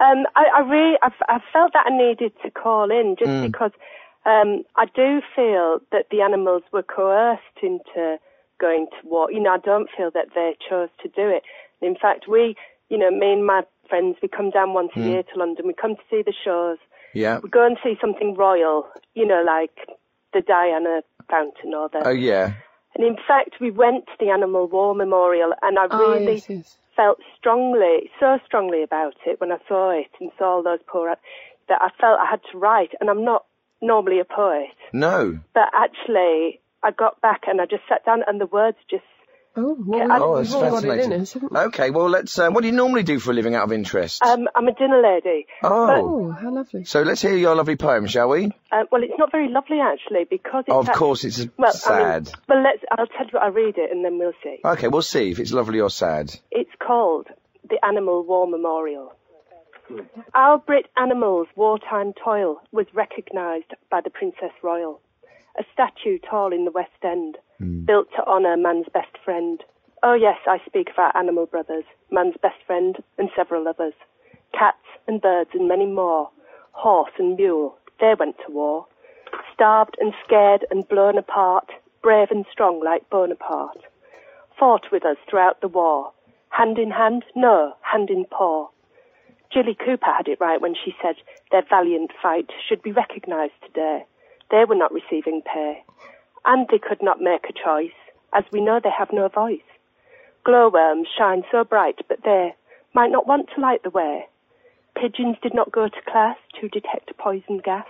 Um, 0.00 0.24
I, 0.34 0.44
I 0.56 0.60
really, 0.66 0.96
I've, 1.02 1.12
I've 1.28 1.42
felt 1.52 1.74
that 1.74 1.84
I 1.86 1.96
needed 1.96 2.32
to 2.42 2.50
call 2.50 2.90
in 2.90 3.16
just 3.18 3.28
Mm. 3.30 3.42
because 3.42 3.72
um, 4.24 4.64
I 4.76 4.86
do 4.86 5.20
feel 5.36 5.80
that 5.92 6.06
the 6.10 6.22
animals 6.22 6.62
were 6.72 6.82
coerced 6.82 7.58
into 7.62 8.16
going 8.58 8.86
to 8.86 9.06
war. 9.08 9.30
You 9.30 9.40
know, 9.40 9.50
I 9.52 9.58
don't 9.58 9.90
feel 9.94 10.10
that 10.12 10.28
they 10.34 10.56
chose 10.68 10.88
to 11.02 11.08
do 11.08 11.28
it. 11.28 11.42
In 11.82 11.96
fact, 11.96 12.26
we, 12.26 12.56
you 12.88 12.96
know, 12.96 13.10
me 13.10 13.32
and 13.32 13.44
my 13.46 13.62
friends, 13.90 14.16
we 14.22 14.28
come 14.28 14.48
down 14.48 14.72
once 14.72 14.92
a 14.96 15.00
Mm. 15.00 15.04
year 15.10 15.22
to 15.22 15.38
London. 15.38 15.66
We 15.66 15.74
come 15.74 15.96
to 15.96 16.02
see 16.10 16.22
the 16.22 16.32
shows. 16.44 16.78
Yeah. 17.12 17.40
We 17.42 17.50
go 17.50 17.66
and 17.66 17.76
see 17.84 17.98
something 18.00 18.36
royal, 18.36 18.86
you 19.14 19.26
know, 19.26 19.42
like 19.46 19.76
the 20.32 20.40
Diana 20.40 21.02
Fountain 21.28 21.74
or 21.74 21.90
the 21.90 22.06
Oh 22.06 22.10
yeah. 22.10 22.54
and 22.94 23.04
in 23.04 23.16
fact, 23.28 23.60
we 23.60 23.70
went 23.70 24.06
to 24.06 24.12
the 24.18 24.30
Animal 24.30 24.66
War 24.66 24.94
Memorial, 24.94 25.52
and 25.62 25.78
I 25.78 25.86
Ah, 25.90 25.98
really 25.98 26.34
yes, 26.34 26.48
yes. 26.48 26.76
Felt 27.00 27.18
strongly, 27.38 28.10
so 28.18 28.38
strongly 28.44 28.82
about 28.82 29.14
it 29.26 29.40
when 29.40 29.52
I 29.52 29.58
saw 29.66 29.90
it 29.90 30.10
and 30.20 30.30
saw 30.38 30.56
all 30.56 30.62
those 30.62 30.80
poor 30.86 31.14
that 31.68 31.80
I 31.80 31.88
felt 32.00 32.18
I 32.20 32.28
had 32.28 32.40
to 32.52 32.58
write. 32.58 32.90
And 33.00 33.08
I'm 33.08 33.24
not 33.24 33.44
normally 33.80 34.20
a 34.20 34.24
poet, 34.24 34.68
No. 34.92 35.38
but 35.54 35.68
actually, 35.74 36.60
I 36.82 36.90
got 36.90 37.20
back 37.22 37.42
and 37.46 37.60
I 37.60 37.66
just 37.66 37.84
sat 37.88 38.04
down, 38.04 38.22
and 38.26 38.40
the 38.40 38.46
words 38.46 38.76
just 38.90 39.04
Oh, 39.56 39.76
well, 39.84 40.12
I- 40.12 40.18
Oh, 40.20 40.36
that's 40.36 40.54
all 40.54 40.60
got 40.62 40.84
it 40.84 40.90
in 40.90 41.10
fascinating. 41.10 41.20
us, 41.22 41.34
we? 41.34 41.58
Okay, 41.58 41.90
well, 41.90 42.08
let's. 42.08 42.38
Uh, 42.38 42.50
what 42.50 42.60
do 42.60 42.68
you 42.68 42.72
normally 42.72 43.02
do 43.02 43.18
for 43.18 43.32
a 43.32 43.34
living 43.34 43.54
out 43.56 43.64
of 43.64 43.72
interest? 43.72 44.22
um, 44.22 44.48
I'm 44.54 44.68
a 44.68 44.72
dinner 44.74 45.02
lady. 45.02 45.46
oh, 45.64 45.90
Oh, 45.90 46.30
how 46.30 46.50
lovely. 46.50 46.84
so 46.84 47.02
let's 47.02 47.20
hear 47.20 47.34
your 47.36 47.56
lovely 47.56 47.74
poem, 47.76 48.06
shall 48.06 48.28
we? 48.28 48.52
Uh, 48.70 48.84
well, 48.92 49.02
it's 49.02 49.18
not 49.18 49.32
very 49.32 49.48
lovely 49.48 49.80
actually 49.80 50.24
because 50.30 50.64
it's 50.68 50.74
of 50.74 50.88
act- 50.88 50.96
course, 50.96 51.24
it's 51.24 51.46
well, 51.58 51.72
sad. 51.72 52.28
I 52.28 52.30
mean, 52.30 52.34
well, 52.48 52.62
let's. 52.62 52.82
I'll 52.92 53.06
tell 53.08 53.26
you. 53.32 53.38
I 53.40 53.48
read 53.48 53.76
it, 53.76 53.90
and 53.90 54.04
then 54.04 54.18
we'll 54.18 54.32
see. 54.42 54.58
Okay, 54.64 54.86
we'll 54.88 55.02
see 55.02 55.30
if 55.32 55.40
it's 55.40 55.52
lovely 55.52 55.80
or 55.80 55.90
sad. 55.90 56.32
It's 56.52 56.70
called 56.78 57.26
the 57.68 57.84
Animal 57.84 58.22
War 58.24 58.46
Memorial. 58.46 59.12
Our 60.34 60.58
Brit 60.58 60.86
animals' 60.96 61.48
wartime 61.56 62.12
toil 62.12 62.60
was 62.70 62.86
recognised 62.94 63.74
by 63.90 64.00
the 64.00 64.10
Princess 64.10 64.52
Royal, 64.62 65.00
a 65.58 65.64
statue 65.72 66.18
tall 66.20 66.52
in 66.52 66.64
the 66.64 66.70
West 66.70 66.90
End, 67.02 67.36
Mm. 67.60 67.84
built 67.86 68.08
to 68.16 68.26
honour 68.26 68.56
man's 68.56 68.86
best 68.92 69.18
friend. 69.24 69.62
Oh 70.02 70.14
yes, 70.14 70.38
I 70.46 70.58
speak 70.66 70.90
of 70.90 70.98
our 70.98 71.16
animal 71.16 71.46
brothers, 71.46 71.84
man's 72.10 72.36
best 72.40 72.62
friend 72.66 72.96
and 73.18 73.28
several 73.36 73.68
others. 73.68 73.94
Cats 74.52 74.86
and 75.06 75.20
birds 75.20 75.50
and 75.52 75.68
many 75.68 75.86
more, 75.86 76.30
horse 76.72 77.12
and 77.18 77.36
mule, 77.36 77.76
they 78.00 78.14
went 78.18 78.36
to 78.46 78.52
war. 78.52 78.86
Starved 79.52 79.96
and 80.00 80.14
scared 80.24 80.64
and 80.70 80.88
blown 80.88 81.18
apart, 81.18 81.68
brave 82.02 82.30
and 82.30 82.46
strong 82.50 82.82
like 82.82 83.08
Bonaparte 83.10 83.84
fought 84.60 84.92
with 84.92 85.06
us 85.06 85.16
throughout 85.28 85.62
the 85.62 85.68
war. 85.68 86.12
Hand 86.50 86.78
in 86.78 86.90
hand? 86.90 87.24
No, 87.34 87.72
hand 87.80 88.10
in 88.10 88.26
paw. 88.26 88.68
Jilly 89.50 89.74
Cooper 89.74 90.12
had 90.16 90.28
it 90.28 90.38
right 90.38 90.60
when 90.60 90.74
she 90.74 90.94
said 91.02 91.16
their 91.50 91.64
valiant 91.68 92.12
fight 92.22 92.50
should 92.68 92.82
be 92.82 92.92
recognised 92.92 93.54
today. 93.64 94.04
They 94.50 94.64
were 94.68 94.76
not 94.76 94.92
receiving 94.92 95.42
pay. 95.42 95.82
And 96.46 96.66
they 96.70 96.78
could 96.78 97.02
not 97.02 97.20
make 97.20 97.44
a 97.48 97.52
choice, 97.52 97.96
as 98.34 98.44
we 98.52 98.60
know 98.60 98.80
they 98.82 98.90
have 98.96 99.12
no 99.12 99.28
voice. 99.28 99.60
Glowworms 100.44 101.08
shine 101.16 101.44
so 101.50 101.64
bright, 101.64 102.00
but 102.08 102.24
they 102.24 102.54
might 102.94 103.10
not 103.10 103.26
want 103.26 103.48
to 103.54 103.60
light 103.60 103.82
the 103.82 103.90
way. 103.90 104.26
Pigeons 104.94 105.36
did 105.42 105.54
not 105.54 105.72
go 105.72 105.88
to 105.88 106.10
class 106.10 106.36
to 106.60 106.68
detect 106.68 107.16
poison 107.18 107.58
gas. 107.62 107.86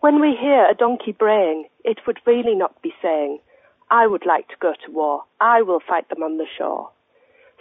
When 0.00 0.20
we 0.20 0.36
hear 0.38 0.66
a 0.66 0.74
donkey 0.74 1.12
braying, 1.12 1.66
it 1.84 1.98
would 2.06 2.20
really 2.26 2.54
not 2.54 2.80
be 2.82 2.92
saying, 3.02 3.38
I 3.90 4.06
would 4.06 4.26
like 4.26 4.48
to 4.48 4.56
go 4.60 4.74
to 4.84 4.92
war. 4.92 5.24
I 5.40 5.62
will 5.62 5.80
fight 5.80 6.08
them 6.08 6.22
on 6.22 6.36
the 6.38 6.46
shore. 6.58 6.90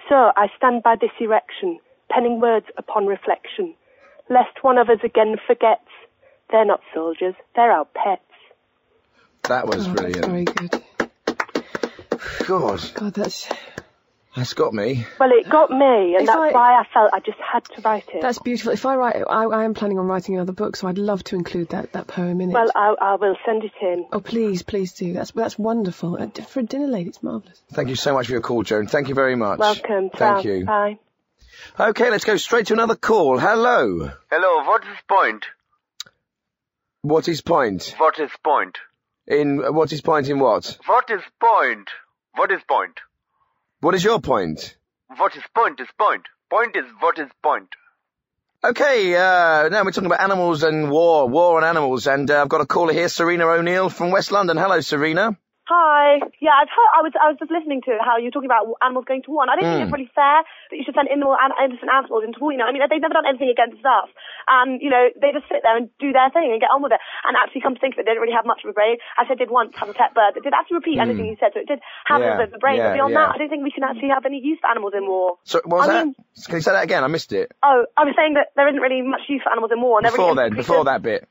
So 0.10 0.32
I 0.36 0.48
stand 0.58 0.84
by 0.84 0.96
this 1.00 1.12
erection, 1.20 1.80
penning 2.10 2.40
words 2.40 2.68
upon 2.78 3.08
reflection, 3.08 3.74
lest 4.30 4.64
one 4.64 4.78
of 4.78 4.90
us 4.90 5.00
again 5.04 5.38
forgets. 5.48 5.90
They're 6.52 6.66
not 6.66 6.82
soldiers, 6.94 7.36
they're 7.56 7.72
our 7.72 7.86
pets. 7.86 8.22
That 9.48 9.68
was 9.68 9.88
Oh, 9.88 9.94
that's 9.94 10.02
brilliant. 10.02 10.26
very 10.26 10.46
good. 10.46 10.82
God, 12.48 12.92
God, 12.96 13.14
that's 13.14 13.48
that's 14.36 14.54
got 14.54 14.74
me. 14.74 15.06
Well, 15.20 15.30
it 15.32 15.48
got 15.50 15.70
me, 15.72 16.14
and 16.16 16.22
If 16.22 16.28
that's 16.28 16.38
I- 16.40 16.52
why 16.52 16.80
I 16.80 16.84
felt 16.94 17.12
I 17.14 17.20
just 17.20 17.38
had 17.40 17.64
to 17.76 17.82
write 17.82 18.10
it. 18.14 18.22
that's 18.22 18.40
beautiful. 18.40 18.74
If 18.74 18.86
I 18.86 18.96
write, 18.96 19.16
I, 19.30 19.46
I 19.46 19.64
am 19.64 19.74
planning 19.74 19.98
on 20.00 20.08
writing 20.08 20.36
another 20.36 20.52
book, 20.52 20.76
so 20.76 20.88
I'd 20.88 20.98
love 20.98 21.24
to 21.26 21.36
include 21.36 21.70
that, 21.70 21.94
that 21.94 22.08
poem 22.08 22.42
in 22.42 22.50
it. 22.50 22.54
Well, 22.54 22.70
I, 22.76 22.96
I 23.00 23.16
will 23.16 23.36
send 23.46 23.64
it 23.64 23.72
in. 23.82 24.06
oh, 24.12 24.20
please, 24.20 24.62
please 24.64 24.94
do. 24.94 25.14
That's 25.14 25.32
that's 25.32 25.58
wonderful. 25.58 26.18
Uh, 26.22 26.28
For 26.44 26.60
a 26.60 26.64
dinner 26.64 26.88
lady, 26.88 27.10
it's 27.10 27.24
marvellous. 27.24 27.62
Thank 27.72 27.90
you 27.90 27.96
so 27.96 28.14
much 28.14 28.26
for 28.28 28.34
your 28.34 28.42
call, 28.42 28.64
Joan. 28.64 28.88
Thank 28.88 29.08
you 29.10 29.16
very 29.16 29.36
much. 29.36 29.60
Welcome. 29.60 30.10
Thank 30.10 30.18
Ciao. 30.18 30.40
you. 30.42 30.66
Bye. 30.66 30.98
Okay, 31.80 32.10
let's 32.10 32.26
go 32.26 32.36
straight 32.38 32.68
to 32.68 32.74
another 32.74 32.96
call. 32.96 33.40
Hello. 33.40 34.12
Hello, 34.32 34.64
what 34.68 34.84
is 34.84 34.98
point? 35.08 35.46
What 37.02 37.28
is 37.30 37.42
point? 37.42 37.94
What 37.98 38.20
is 38.20 38.32
point? 38.44 38.78
In 39.28 39.58
what 39.74 39.92
is 39.92 40.02
point 40.02 40.30
in 40.30 40.40
what? 40.40 40.78
What 40.86 41.10
is 41.10 41.22
point? 41.40 41.90
What 42.36 42.52
is 42.52 42.62
point? 42.68 43.00
What 43.80 43.96
is 43.96 44.04
your 44.04 44.20
point? 44.20 44.76
What 45.18 45.36
is 45.36 45.44
point 45.56 45.80
is 45.80 45.88
point. 45.98 46.24
Point 46.50 46.76
is 46.76 46.86
what 47.00 47.18
is 47.18 47.30
point. 47.42 47.70
Okay, 48.64 49.16
uh, 49.16 49.70
now 49.70 49.84
we're 49.84 49.92
talking 49.92 50.08
about 50.08 50.22
animals 50.22 50.64
and 50.64 50.90
war, 50.90 51.28
war 51.28 51.58
on 51.58 51.64
animals, 51.64 52.08
and 52.08 52.30
uh, 52.30 52.42
I've 52.42 52.50
got 52.50 52.62
a 52.62 52.66
caller 52.66 52.94
here, 52.94 53.10
Serena 53.10 53.46
O'Neill 53.46 53.90
from 53.90 54.12
West 54.12 54.32
London. 54.32 54.58
Hello, 54.58 54.80
Serena. 54.80 55.38
Hi. 55.66 56.22
Yeah, 56.38 56.54
I've 56.54 56.70
heard, 56.70 56.92
I 56.94 57.02
was 57.02 57.14
I 57.18 57.34
was 57.34 57.42
just 57.42 57.50
listening 57.50 57.82
to 57.90 57.98
how 57.98 58.22
you're 58.22 58.30
talking 58.30 58.46
about 58.46 58.70
animals 58.86 59.10
going 59.10 59.26
to 59.26 59.34
war, 59.34 59.42
and 59.42 59.50
I 59.50 59.58
don't 59.58 59.66
think 59.66 59.82
Mm. 59.82 59.86
it's 59.90 59.98
really 59.98 60.12
fair 60.14 60.46
that 60.46 60.78
you 60.78 60.86
should 60.86 60.94
send 60.94 61.10
animal, 61.10 61.34
innocent 61.58 61.90
animals 61.90 62.22
into 62.22 62.38
war. 62.38 62.54
You 62.54 62.62
know, 62.62 62.70
I 62.70 62.72
mean, 62.72 62.86
they've 62.86 63.02
never 63.02 63.18
done 63.18 63.26
anything 63.26 63.50
against 63.50 63.82
us, 63.82 64.06
and 64.46 64.78
you 64.78 64.94
know, 64.94 65.10
they 65.18 65.34
just 65.34 65.50
sit 65.50 65.66
there 65.66 65.74
and 65.74 65.90
do 65.98 66.14
their 66.14 66.30
thing 66.30 66.54
and 66.54 66.62
get 66.62 66.70
on 66.70 66.86
with 66.86 66.94
it. 66.94 67.02
And 67.26 67.34
actually, 67.34 67.66
come 67.66 67.74
to 67.74 67.82
think 67.82 67.98
of 67.98 68.00
it, 68.00 68.06
they 68.06 68.14
don't 68.14 68.22
really 68.22 68.38
have 68.38 68.46
much 68.46 68.62
of 68.62 68.70
a 68.70 68.78
brain. 68.78 69.02
As 69.18 69.26
I 69.26 69.34
did 69.34 69.50
once 69.50 69.74
have 69.82 69.90
a 69.90 69.98
pet 69.98 70.14
bird 70.14 70.38
that 70.38 70.46
did 70.46 70.54
actually 70.54 70.86
repeat 70.86 71.02
Mm. 71.02 71.10
anything 71.10 71.26
you 71.34 71.38
said, 71.42 71.58
so 71.58 71.66
it 71.66 71.68
did 71.68 71.82
have 72.06 72.22
Yeah, 72.22 72.38
a 72.38 72.46
bit 72.46 72.54
of 72.54 72.62
a 72.62 72.62
brain. 72.62 72.78
yeah, 72.78 72.94
but 72.94 73.02
beyond 73.02 73.14
yeah. 73.18 73.26
that, 73.26 73.34
I 73.34 73.38
don't 73.42 73.50
think 73.50 73.66
we 73.66 73.74
can 73.74 73.82
actually 73.90 74.14
have 74.14 74.26
any 74.30 74.38
use 74.46 74.62
for 74.62 74.70
animals 74.70 74.94
in 74.94 75.10
war. 75.10 75.42
So, 75.50 75.66
what 75.66 75.82
was 75.82 75.90
I 75.90 75.94
that? 75.98 76.06
mean- 76.14 76.16
Can 76.46 76.56
you 76.62 76.62
say 76.62 76.78
that 76.78 76.86
again? 76.86 77.02
I 77.02 77.10
missed 77.10 77.34
it. 77.34 77.50
Oh, 77.66 77.90
I 77.98 78.06
was 78.06 78.14
saying 78.14 78.38
that 78.38 78.54
there 78.54 78.70
isn't 78.70 78.82
really 78.86 79.02
much 79.02 79.26
use 79.26 79.42
for 79.42 79.50
animals 79.50 79.74
in 79.74 79.82
war, 79.82 79.98
and 79.98 80.06
Before 80.06 80.38
really 80.38 80.54
then, 80.54 80.62
before 80.62 80.86
that 80.86 81.02
bit. 81.02 81.26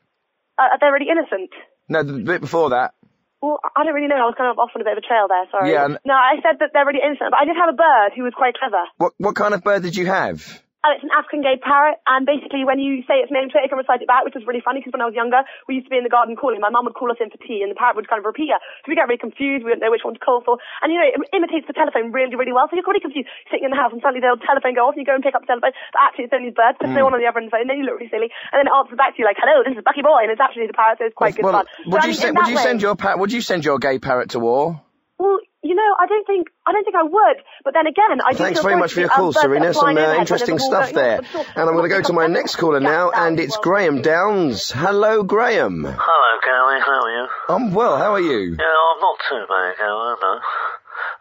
Uh, 0.58 0.74
they're 0.82 0.90
really 0.90 1.06
innocent. 1.06 1.54
No, 1.86 2.02
the 2.02 2.18
bit 2.18 2.40
before 2.42 2.70
that. 2.74 2.98
Well, 3.44 3.60
I 3.76 3.84
don't 3.84 3.92
really 3.92 4.08
know. 4.08 4.16
I 4.16 4.24
was 4.32 4.34
kind 4.40 4.48
of 4.48 4.58
off 4.58 4.70
on 4.74 4.80
a 4.80 4.84
bit 4.88 4.96
of 4.96 5.04
a 5.04 5.06
trail 5.06 5.28
there. 5.28 5.44
Sorry. 5.52 5.68
Yeah, 5.72 5.84
and- 5.84 5.98
No, 6.08 6.14
I 6.14 6.40
said 6.40 6.56
that 6.64 6.70
they're 6.72 6.86
really 6.88 7.04
innocent, 7.04 7.28
but 7.28 7.36
I 7.36 7.44
did 7.44 7.56
have 7.60 7.68
a 7.68 7.76
bird 7.76 8.16
who 8.16 8.22
was 8.24 8.32
quite 8.32 8.54
clever. 8.56 8.80
What 8.96 9.12
what 9.18 9.36
kind 9.36 9.52
of 9.52 9.60
bird 9.62 9.82
did 9.82 9.96
you 9.96 10.06
have? 10.06 10.40
And 10.84 10.92
it's 10.92 11.04
an 11.04 11.16
African 11.16 11.40
gay 11.40 11.56
parrot, 11.56 11.96
and 12.04 12.28
basically 12.28 12.60
when 12.68 12.76
you 12.76 13.00
say 13.08 13.24
its 13.24 13.32
name 13.32 13.48
to 13.48 13.56
it, 13.56 13.64
it 13.64 13.72
can 13.72 13.80
recite 13.80 14.04
it 14.04 14.08
back, 14.10 14.20
which 14.28 14.36
was 14.36 14.44
really 14.44 14.60
funny 14.60 14.84
because 14.84 14.92
when 14.92 15.00
I 15.00 15.08
was 15.08 15.16
younger, 15.16 15.40
we 15.64 15.80
used 15.80 15.88
to 15.88 15.92
be 15.92 15.96
in 15.96 16.04
the 16.04 16.12
garden 16.12 16.36
calling. 16.36 16.60
My 16.60 16.68
mum 16.68 16.84
would 16.84 16.92
call 16.92 17.08
us 17.08 17.16
in 17.24 17.32
for 17.32 17.40
tea, 17.40 17.64
and 17.64 17.72
the 17.72 17.78
parrot 17.80 17.96
would 17.96 18.04
kind 18.04 18.20
of 18.20 18.28
repeat 18.28 18.52
her. 18.52 18.60
So 18.84 18.92
we 18.92 18.94
get 19.00 19.08
really 19.08 19.16
confused. 19.16 19.64
We 19.64 19.72
don't 19.72 19.80
know 19.80 19.88
which 19.88 20.04
one 20.04 20.12
to 20.12 20.20
call 20.20 20.44
for. 20.44 20.60
And 20.84 20.92
you 20.92 21.00
know, 21.00 21.08
it 21.08 21.16
imitates 21.32 21.64
the 21.64 21.72
telephone 21.72 22.12
really, 22.12 22.36
really 22.36 22.52
well. 22.52 22.68
So 22.68 22.76
you're 22.76 22.84
really 22.84 23.00
confused. 23.00 23.24
You're 23.32 23.48
sitting 23.56 23.64
in 23.64 23.72
the 23.72 23.80
house, 23.80 23.96
and 23.96 24.04
suddenly 24.04 24.20
the 24.20 24.28
old 24.36 24.44
telephone 24.44 24.76
go 24.76 24.84
off, 24.92 24.94
and 24.94 25.00
you 25.00 25.08
go 25.08 25.16
and 25.16 25.24
pick 25.24 25.32
up 25.32 25.40
the 25.40 25.48
telephone, 25.48 25.72
but 25.72 25.96
actually 25.96 26.28
it's 26.28 26.36
only 26.36 26.52
the 26.52 26.58
bird, 26.60 26.76
puts 26.76 26.92
Mm. 26.92 27.00
no 27.00 27.08
one 27.08 27.16
on 27.16 27.20
the 27.24 27.28
other 27.32 27.40
end 27.40 27.48
of 27.48 27.56
the 27.56 27.56
phone, 27.56 27.64
and 27.64 27.70
then 27.72 27.80
you 27.80 27.88
look 27.88 27.96
really 27.96 28.12
silly, 28.12 28.28
and 28.52 28.60
then 28.60 28.68
it 28.68 28.76
answers 28.76 29.00
back 29.00 29.16
to 29.16 29.24
you 29.24 29.24
like, 29.24 29.40
"Hello, 29.40 29.64
this 29.64 29.72
is 29.72 29.80
Bucky 29.80 30.04
Boy," 30.04 30.28
and 30.28 30.36
it's 30.36 30.40
actually 30.44 30.68
the 30.68 30.76
parrot, 30.76 31.00
so 31.00 31.08
it's 31.08 31.16
quite 31.16 31.32
good 31.32 31.48
well, 31.48 31.64
fun. 31.64 31.66
would 31.88 32.04
So, 32.04 32.04
I 32.04 32.12
you 32.12 32.12
mean, 32.12 32.20
send 32.20 32.36
would 32.36 32.48
you 32.52 32.60
way- 32.60 32.68
send 32.68 32.78
your 32.84 32.92
pa- 33.00 33.16
would 33.16 33.32
you 33.32 33.40
send 33.40 33.64
your 33.64 33.80
gay 33.80 33.96
parrot 33.96 34.36
to 34.36 34.38
war? 34.38 34.84
Well, 35.24 35.38
you 35.64 35.74
know, 35.74 35.80
know, 35.80 35.96
I 35.98 36.06
don't 36.06 36.26
think 36.26 36.48
I 36.66 36.72
don't 36.72 36.84
think 36.84 36.96
I 36.96 37.02
would. 37.02 37.36
But 37.64 37.72
then 37.72 37.86
again, 37.86 38.20
I 38.20 38.32
do 38.32 38.38
Thanks 38.38 38.60
feel 38.60 38.68
very 38.68 38.74
sorry 38.74 38.80
much 38.84 38.92
for 38.92 39.00
your 39.00 39.08
the, 39.08 39.14
um, 39.14 39.20
call, 39.20 39.32
birds 39.32 39.40
that 39.40 39.48
are 39.48 39.72
Serena. 39.72 39.72
Some 39.72 39.96
uh, 39.96 40.20
interesting 40.20 40.56
there's 40.56 40.68
a 40.68 40.70
war 40.70 40.84
stuff 40.84 40.92
there. 40.92 41.18
And 41.56 41.64
I'm 41.64 41.74
going 41.74 41.88
to 41.88 41.94
go 41.96 42.02
to 42.02 42.12
my 42.12 42.26
next 42.28 42.56
caller 42.56 42.80
now, 42.80 43.10
and 43.10 43.40
it's 43.40 43.56
Graham 43.56 44.02
Downs. 44.02 44.70
Hello, 44.70 45.22
Graham. 45.24 45.88
Hello, 45.88 46.32
Gary. 46.44 46.80
How 46.84 47.00
are 47.00 47.12
you? 47.16 47.24
I'm 47.48 47.66
well. 47.72 47.96
How 47.96 48.12
are 48.12 48.20
you? 48.20 48.60
Yeah, 48.60 48.76
I'm 48.92 49.00
not 49.00 49.16
too 49.24 49.42
bad, 49.48 49.80
Gary. 49.80 50.14
No. 50.20 50.32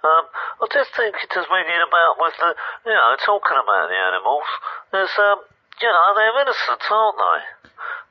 Um, 0.04 0.26
I 0.60 0.66
just 0.68 0.92
think 1.00 1.16
it 1.16 1.32
is 1.32 1.48
ringing 1.48 1.80
about 1.88 2.20
with 2.20 2.36
the, 2.36 2.52
you 2.86 2.92
know, 2.92 3.16
talking 3.24 3.56
about 3.56 3.88
the 3.88 3.96
animals. 3.96 4.48
There's, 4.92 5.16
um, 5.16 5.39
you 5.80 5.88
know, 5.88 6.08
they're 6.20 6.42
innocent, 6.44 6.84
aren't 6.92 7.18
they? 7.24 7.42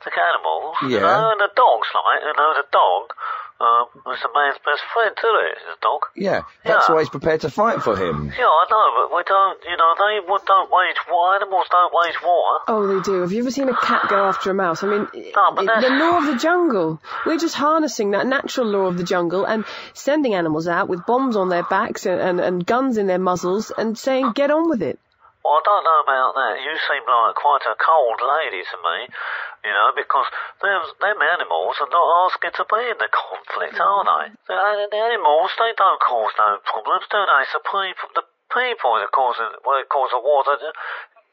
The 0.02 0.10
animals, 0.16 0.74
you 0.82 0.96
Yeah. 0.98 1.06
know, 1.06 1.30
and 1.36 1.40
the 1.44 1.52
dogs, 1.54 1.88
like, 1.94 2.24
you 2.24 2.32
know, 2.34 2.50
the 2.56 2.66
dog, 2.72 3.12
um, 3.62 3.86
is 4.12 4.20
the 4.22 4.28
man's 4.34 4.58
best 4.66 4.82
friend, 4.92 5.14
isn't 5.16 5.46
it? 5.46 5.58
The 5.70 5.76
dog. 5.80 6.00
Yeah, 6.16 6.42
that's 6.64 6.88
Yeah. 6.88 6.94
why 6.94 7.00
he's 7.02 7.08
prepared 7.08 7.40
to 7.42 7.50
fight 7.50 7.80
for 7.82 7.96
him. 7.96 8.32
Yeah, 8.36 8.46
I 8.46 8.64
know, 8.70 8.86
but 9.08 9.16
we 9.16 9.22
don't, 9.22 9.58
you 9.64 9.76
know, 9.76 9.92
they 9.96 10.20
don't 10.46 10.70
wage 10.70 11.00
war. 11.10 11.34
Animals 11.36 11.66
don't 11.70 11.92
wage 11.94 12.18
war. 12.22 12.60
Oh, 12.68 12.86
they 12.86 13.00
do. 13.02 13.20
Have 13.22 13.32
you 13.32 13.40
ever 13.42 13.50
seen 13.50 13.68
a 13.68 13.76
cat 13.76 14.08
go 14.08 14.24
after 14.26 14.50
a 14.50 14.54
mouse? 14.54 14.82
I 14.82 14.88
mean, 14.88 15.08
No, 15.34 15.52
but 15.54 15.64
it- 15.64 15.66
that's- 15.66 15.84
the 15.84 15.90
law 15.96 16.18
of 16.18 16.26
the 16.26 16.36
jungle. 16.36 17.00
We're 17.26 17.38
just 17.38 17.54
harnessing 17.54 18.10
that 18.12 18.26
natural 18.26 18.66
law 18.66 18.86
of 18.86 18.96
the 18.98 19.04
jungle 19.04 19.44
and 19.44 19.64
sending 19.94 20.34
animals 20.34 20.66
out 20.68 20.88
with 20.88 21.06
bombs 21.06 21.36
on 21.36 21.48
their 21.48 21.62
backs 21.62 22.04
and, 22.06 22.20
and, 22.20 22.40
and 22.40 22.66
guns 22.66 22.98
in 22.98 23.06
their 23.06 23.18
muzzles 23.18 23.70
and 23.70 23.96
saying, 23.96 24.32
get 24.32 24.50
on 24.50 24.68
with 24.68 24.82
it. 24.82 24.98
Well, 25.42 25.58
I 25.58 25.62
don't 25.66 25.82
know 25.82 26.00
about 26.06 26.32
that. 26.38 26.54
You 26.62 26.70
seem 26.86 27.02
like 27.02 27.34
quite 27.34 27.66
a 27.66 27.74
cold 27.74 28.22
lady 28.22 28.62
to 28.62 28.76
me, 28.78 29.10
you 29.66 29.74
know, 29.74 29.90
because 29.90 30.30
them, 30.62 30.86
them 31.02 31.18
animals 31.18 31.82
are 31.82 31.90
not 31.90 32.30
asking 32.30 32.54
to 32.62 32.64
be 32.70 32.82
in 32.86 32.98
the 33.02 33.10
conflict, 33.10 33.74
are 33.74 34.06
they? 34.06 34.30
The, 34.46 34.86
the 34.86 35.02
animals, 35.02 35.50
they 35.58 35.74
don't 35.74 35.98
cause 35.98 36.30
no 36.38 36.62
problems, 36.62 37.10
do 37.10 37.18
they? 37.26 37.42
The 37.50 37.62
people, 37.66 38.08
the 38.14 38.26
people 38.54 38.92
that 39.02 39.10
cause, 39.10 39.42
well, 39.66 39.82
cause 39.90 40.14
the 40.14 40.22
war. 40.22 40.46
That, 40.46 40.62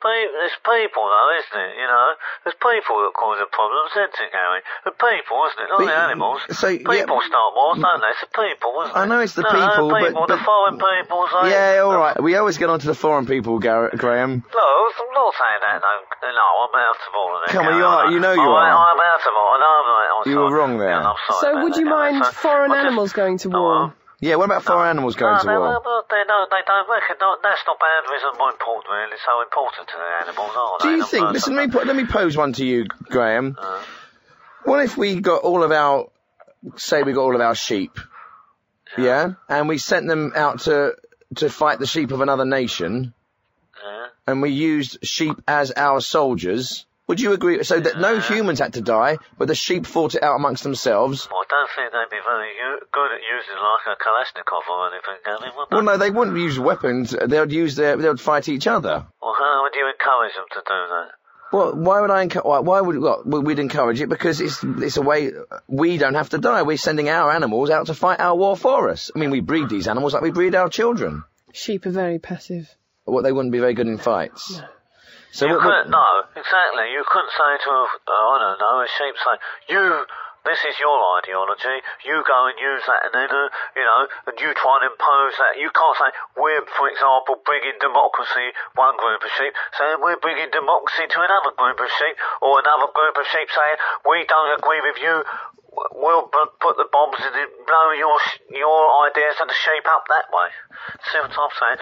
pe- 0.02 0.32
it's 0.48 0.56
people, 0.64 1.04
though, 1.06 1.30
isn't 1.38 1.60
it? 1.60 1.72
You 1.80 1.88
know, 1.88 2.08
there's 2.44 2.56
people 2.60 2.96
that 3.04 3.14
cause 3.16 3.38
the 3.40 3.48
problems, 3.52 3.92
isn't 3.96 4.16
it, 4.20 4.32
Gary? 4.32 4.62
The 4.88 4.96
people, 4.96 5.38
isn't 5.48 5.62
it? 5.64 5.70
Not 5.70 5.80
the 5.86 5.94
animals. 5.94 6.40
so, 6.56 6.68
yeah- 6.68 7.04
people 7.04 7.20
start 7.24 7.50
wars, 7.56 7.80
don't 7.80 8.02
they? 8.02 8.12
It's 8.16 8.24
the 8.24 8.34
people, 8.34 8.72
isn't 8.84 8.96
it? 8.96 9.00
I 9.00 9.06
know 9.06 9.20
it's 9.20 9.36
the 9.36 9.44
No, 9.44 9.52
people, 9.54 9.90
but- 9.92 10.02
people, 10.08 10.24
the 10.28 10.40
but- 10.40 10.46
foreign 10.48 10.78
people, 10.80 11.20
say. 11.30 11.52
Yeah, 11.52 11.84
all 11.84 11.98
right. 11.98 12.16
We 12.22 12.36
always 12.36 12.58
get 12.58 12.70
on 12.70 12.80
to 12.80 12.88
the 12.88 12.96
foreign 12.98 13.26
people, 13.28 13.60
Gar- 13.60 13.92
Graham. 13.96 14.44
No, 14.56 14.66
I'm 15.00 15.14
not 15.14 15.34
saying 15.36 15.62
that. 15.68 15.78
No, 15.84 15.92
no 16.32 16.46
I'm 16.64 16.74
out 16.76 16.96
of 16.96 17.14
all 17.16 17.30
of 17.30 17.42
order. 17.42 17.52
Come 17.52 17.66
on, 17.66 17.72
Gary. 17.72 17.78
you 17.80 17.86
are- 17.86 18.12
you 18.12 18.20
know 18.20 18.34
you 18.34 18.42
I, 18.52 18.70
are. 18.70 18.94
I'm 18.94 19.00
out 19.00 19.22
of 19.22 19.34
order. 19.36 19.60
No, 19.60 19.70
I'm, 19.70 19.88
I'm 20.26 20.32
You 20.32 20.38
were 20.40 20.52
wrong 20.56 20.78
there. 20.78 20.90
Yeah, 20.90 21.10
I'm 21.12 21.16
sorry 21.30 21.40
So 21.56 21.64
would 21.64 21.76
you 21.78 21.86
Gary. 21.86 22.12
mind 22.14 22.26
So, 22.26 22.32
foreign 22.32 22.72
I 22.72 22.76
just- 22.76 22.86
animals 22.86 23.14
going 23.14 23.38
to 23.40 23.52
oh, 23.54 23.62
war? 23.62 23.94
Yeah, 24.22 24.36
what 24.36 24.46
about 24.46 24.64
foreign 24.64 24.90
animals 24.90 25.16
going 25.16 25.34
no, 25.34 25.40
to 25.40 25.48
they, 25.48 25.54
war? 25.58 25.82
well, 25.84 26.06
they, 26.10 26.24
no, 26.28 26.46
they 26.52 26.60
don't 26.68 26.90
reckon 26.90 27.16
no, 27.22 27.38
national 27.42 27.76
boundaries 27.80 28.22
are 28.26 28.38
more 28.38 28.52
important, 28.52 28.92
really, 28.92 29.18
so 29.26 29.42
important 29.42 29.88
to 29.88 29.96
the 29.96 30.28
animals, 30.28 30.52
aren't 30.56 30.82
Do 30.82 30.90
you 30.90 31.06
think? 31.06 31.32
Listen, 31.32 31.56
let 31.56 31.68
me, 31.68 31.72
put, 31.72 31.88
let 31.88 31.96
me 31.96 32.06
pose 32.06 32.36
one 32.36 32.52
to 32.54 32.66
you, 32.66 32.86
Graham. 33.04 33.58
Uh. 33.58 33.82
What 34.66 34.84
if 34.84 34.98
we 34.98 35.22
got 35.22 35.44
all 35.44 35.64
of 35.64 35.72
our, 35.72 36.10
say, 36.76 37.04
we 37.04 37.14
got 37.14 37.22
all 37.22 37.36
of 37.36 37.42
our 37.42 37.56
sheep, 37.56 37.98
yeah, 38.98 39.34
and 39.48 39.70
we 39.70 39.78
sent 39.78 40.08
them 40.08 40.34
out 40.36 40.62
to 40.62 40.96
to 41.36 41.50
fight 41.50 41.80
the 41.80 41.86
sheep 41.88 42.12
of 42.12 42.22
another 42.22 42.44
nation, 42.44 43.14
Yeah. 43.82 44.08
and 44.28 44.42
we 44.42 44.50
used 44.50 44.98
sheep 45.06 45.38
as 45.48 45.72
our 45.72 46.02
soldiers? 46.02 46.86
Would 47.08 47.22
you 47.22 47.34
agree? 47.34 47.64
So 47.64 47.80
that 47.80 48.00
no 48.00 48.20
humans 48.20 48.60
had 48.60 48.74
to 48.74 48.82
die, 48.82 49.18
but 49.38 49.48
the 49.48 49.56
sheep 49.56 49.86
fought 49.86 50.14
it 50.16 50.22
out 50.24 50.36
amongst 50.36 50.64
themselves. 50.64 51.28
I 51.50 51.56
don't 51.56 51.70
think 51.76 51.92
they'd 51.92 52.16
be 52.16 52.22
very 52.24 52.50
u- 52.56 52.80
good 52.92 53.12
at 53.12 53.22
using 53.26 53.58
like 53.58 53.86
a 53.90 53.98
Kalashnikov 53.98 54.70
or 54.70 54.88
anything, 54.94 55.16
Gary, 55.26 55.52
would 55.58 55.68
they? 55.70 55.76
Well, 55.76 55.84
no, 55.84 55.98
they 55.98 56.12
wouldn't 56.12 56.38
use 56.38 56.60
weapons. 56.60 57.10
They 57.12 57.40
would 57.40 57.52
use 57.52 57.76
their. 57.76 57.98
They 57.98 58.08
would 58.08 58.22
fight 58.22 58.48
each 58.50 58.68
other. 58.68 59.06
Well, 59.22 59.34
how 59.38 59.64
would 59.64 59.74
you 59.74 59.90
encourage 59.90 60.36
them 60.36 60.46
to 60.52 60.60
do 60.60 60.64
that? 60.68 61.08
Well, 61.52 61.76
why 61.76 62.02
would 62.02 62.12
I 62.12 62.22
encourage? 62.22 62.46
Why, 62.46 62.60
why 62.60 62.82
would 62.82 63.00
well, 63.00 63.24
we'd 63.26 63.58
encourage 63.58 64.00
it? 64.00 64.10
Because 64.10 64.40
it's 64.40 64.64
it's 64.64 64.98
a 64.98 65.02
way 65.02 65.32
we 65.68 65.98
don't 65.98 66.14
have 66.14 66.30
to 66.30 66.38
die. 66.38 66.62
We're 66.62 66.78
sending 66.78 67.10
our 67.10 67.32
animals 67.32 67.72
out 67.72 67.88
to 67.88 67.96
fight 67.96 68.20
our 68.20 68.36
war 68.36 68.56
for 68.56 68.90
us. 68.90 69.10
I 69.16 69.18
mean, 69.18 69.32
we 69.32 69.40
breed 69.40 69.70
these 69.70 69.88
animals 69.88 70.14
like 70.14 70.22
we 70.22 70.30
breed 70.32 70.54
our 70.54 70.70
children. 70.70 71.24
Sheep 71.52 71.88
are 71.88 71.92
very 71.92 72.20
passive. 72.20 72.70
What 73.06 73.24
they 73.24 73.32
wouldn't 73.32 73.52
be 73.52 73.58
very 73.60 73.74
good 73.74 73.88
in 73.88 73.98
fights. 73.98 74.62
So 75.32 75.48
you 75.48 75.54
what, 75.54 75.66
what- 75.66 75.74
couldn't, 75.86 75.92
no, 75.92 76.06
exactly. 76.36 76.92
You 76.94 77.04
couldn't 77.12 77.32
say 77.32 77.64
to 77.66 77.70
a, 77.72 77.84
uh, 77.84 78.12
I 78.12 78.38
don't 78.40 78.60
know, 78.60 78.82
a 78.82 78.88
sheep 78.98 79.16
say, 79.18 79.74
you, 79.74 80.06
this 80.46 80.60
is 80.64 80.76
your 80.80 80.98
ideology, 81.20 81.84
you 82.06 82.24
go 82.24 82.40
and 82.48 82.58
use 82.58 82.84
that, 82.88 83.10
and 83.10 83.14
then, 83.16 83.30
uh, 83.32 83.50
you 83.76 83.84
know, 83.84 84.02
and 84.28 84.36
you 84.40 84.54
try 84.56 84.80
and 84.80 84.92
impose 84.92 85.36
that. 85.38 85.60
You 85.60 85.70
can't 85.72 85.98
say, 86.00 86.10
we're, 86.40 86.64
for 86.80 86.88
example, 86.88 87.40
bringing 87.44 87.76
democracy, 87.80 88.56
one 88.76 88.96
group 88.96 89.22
of 89.24 89.32
sheep, 89.36 89.54
saying 89.78 90.00
we're 90.00 90.22
bringing 90.22 90.50
democracy 90.52 91.08
to 91.12 91.20
another 91.20 91.52
group 91.56 91.80
of 91.80 91.90
sheep, 92.00 92.16
or 92.40 92.60
another 92.60 92.88
group 92.92 93.16
of 93.20 93.26
sheep 93.28 93.48
saying, 93.52 93.78
we 94.08 94.24
don't 94.28 94.56
agree 94.56 94.82
with 94.84 95.00
you, 95.04 95.24
we'll 95.72 96.28
put 96.30 96.76
the 96.78 96.88
bombs 96.92 97.20
in 97.22 97.34
blow 97.70 97.94
your, 97.94 98.18
your 98.50 98.82
ideas 99.06 99.38
and 99.40 99.50
shape 99.54 99.86
up 99.86 100.10
that 100.10 100.26
way. 100.34 100.50
See 101.12 101.22
what 101.22 101.30
I'm 101.30 101.54
saying? 101.54 101.80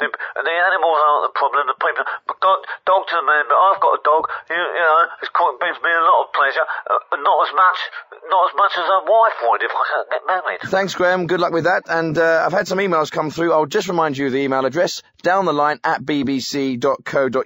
The, 0.00 0.06
the 0.12 0.52
animals 0.52 0.98
aren't 1.00 1.32
the 1.32 1.34
problem, 1.38 1.64
the 1.64 1.78
people. 1.80 2.04
But 2.28 2.36
God, 2.44 2.60
dog 2.84 3.08
to 3.08 3.14
the 3.16 3.24
man, 3.24 3.48
but 3.48 3.56
I've 3.56 3.80
got 3.80 3.96
a 3.96 4.02
dog, 4.04 4.28
you, 4.52 4.60
you 4.60 4.84
know, 4.84 5.04
it's 5.24 5.32
quite, 5.32 5.56
brings 5.56 5.80
me 5.80 5.88
a 5.88 6.04
lot 6.04 6.28
of 6.28 6.34
pleasure, 6.36 6.66
uh, 6.92 7.00
not 7.24 7.48
as 7.48 7.52
much, 7.56 7.78
not 8.28 8.42
as 8.50 8.54
much 8.56 8.72
as 8.76 8.84
a 8.84 9.00
wife 9.08 9.38
would 9.48 9.62
if 9.64 9.72
I 9.72 9.84
could 9.88 10.08
get 10.12 10.22
married. 10.28 10.60
Thanks, 10.68 10.94
Graham. 10.94 11.26
Good 11.26 11.40
luck 11.40 11.52
with 11.52 11.64
that. 11.64 11.88
And 11.88 12.18
uh, 12.18 12.44
I've 12.44 12.52
had 12.52 12.68
some 12.68 12.78
emails 12.78 13.10
come 13.10 13.30
through. 13.30 13.52
I'll 13.52 13.66
just 13.66 13.88
remind 13.88 14.18
you 14.18 14.26
of 14.26 14.32
the 14.32 14.44
email 14.44 14.66
address 14.66 15.02
down 15.22 15.46
the 15.46 15.54
line 15.56 15.80
at 15.84 16.02
bbc.co.uk. 16.02 17.40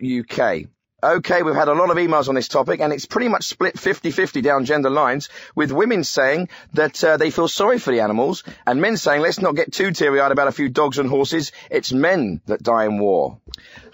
Okay, 1.04 1.42
we've 1.42 1.54
had 1.54 1.68
a 1.68 1.74
lot 1.74 1.90
of 1.90 1.98
emails 1.98 2.28
on 2.30 2.34
this 2.34 2.48
topic, 2.48 2.80
and 2.80 2.90
it's 2.90 3.04
pretty 3.04 3.28
much 3.28 3.44
split 3.44 3.74
50-50 3.76 4.42
down 4.42 4.64
gender 4.64 4.88
lines, 4.88 5.28
with 5.54 5.70
women 5.70 6.02
saying 6.02 6.48
that 6.72 7.04
uh, 7.04 7.18
they 7.18 7.30
feel 7.30 7.46
sorry 7.46 7.78
for 7.78 7.90
the 7.90 8.00
animals, 8.00 8.42
and 8.66 8.80
men 8.80 8.96
saying, 8.96 9.20
let's 9.20 9.38
not 9.38 9.54
get 9.54 9.70
too 9.70 9.90
teary-eyed 9.92 10.32
about 10.32 10.48
a 10.48 10.52
few 10.52 10.70
dogs 10.70 10.98
and 10.98 11.10
horses. 11.10 11.52
It's 11.70 11.92
men 11.92 12.40
that 12.46 12.62
die 12.62 12.86
in 12.86 12.98
war. 12.98 13.38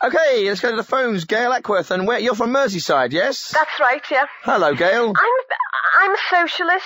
Okay, 0.01 0.49
let's 0.49 0.61
go 0.61 0.71
to 0.71 0.77
the 0.77 0.85
phones. 0.85 1.25
Gail 1.25 1.51
Ackworth, 1.51 1.91
and 1.91 2.07
where? 2.07 2.21
You're 2.21 2.37
from 2.37 2.53
Merseyside, 2.53 3.11
yes? 3.11 3.51
That's 3.51 3.81
right, 3.81 4.03
yeah. 4.09 4.27
Hello, 4.43 4.73
Gail. 4.75 5.09
I'm 5.17 5.41
I'm 6.03 6.15
a 6.15 6.19
socialist. 6.31 6.85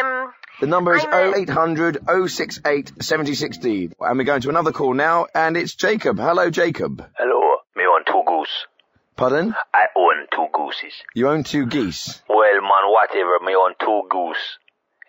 Um, 0.00 0.32
The 0.60 0.66
number 0.68 0.96
is 0.96 1.04
I'm 1.04 1.34
0800 1.34 1.98
068 2.28 2.92
76D. 2.98 3.92
And 4.00 4.18
we're 4.18 4.24
going 4.24 4.40
to 4.40 4.48
another 4.48 4.72
call 4.72 4.94
now, 4.94 5.26
and 5.34 5.56
it's 5.58 5.74
Jacob. 5.74 6.18
Hello, 6.18 6.48
Jacob. 6.48 7.06
Hello, 7.18 7.56
me 7.76 7.84
own 7.84 8.04
two 8.06 8.22
goose. 8.26 8.66
Pardon? 9.20 9.54
I 9.74 9.84
own 9.94 10.24
two 10.32 10.46
gooses. 10.50 10.94
You 11.12 11.28
own 11.28 11.44
two 11.44 11.66
geese. 11.66 12.22
Well, 12.26 12.60
man, 12.62 12.88
whatever, 12.88 13.38
me 13.44 13.54
own 13.54 13.74
two 13.78 14.08
goose. 14.08 14.56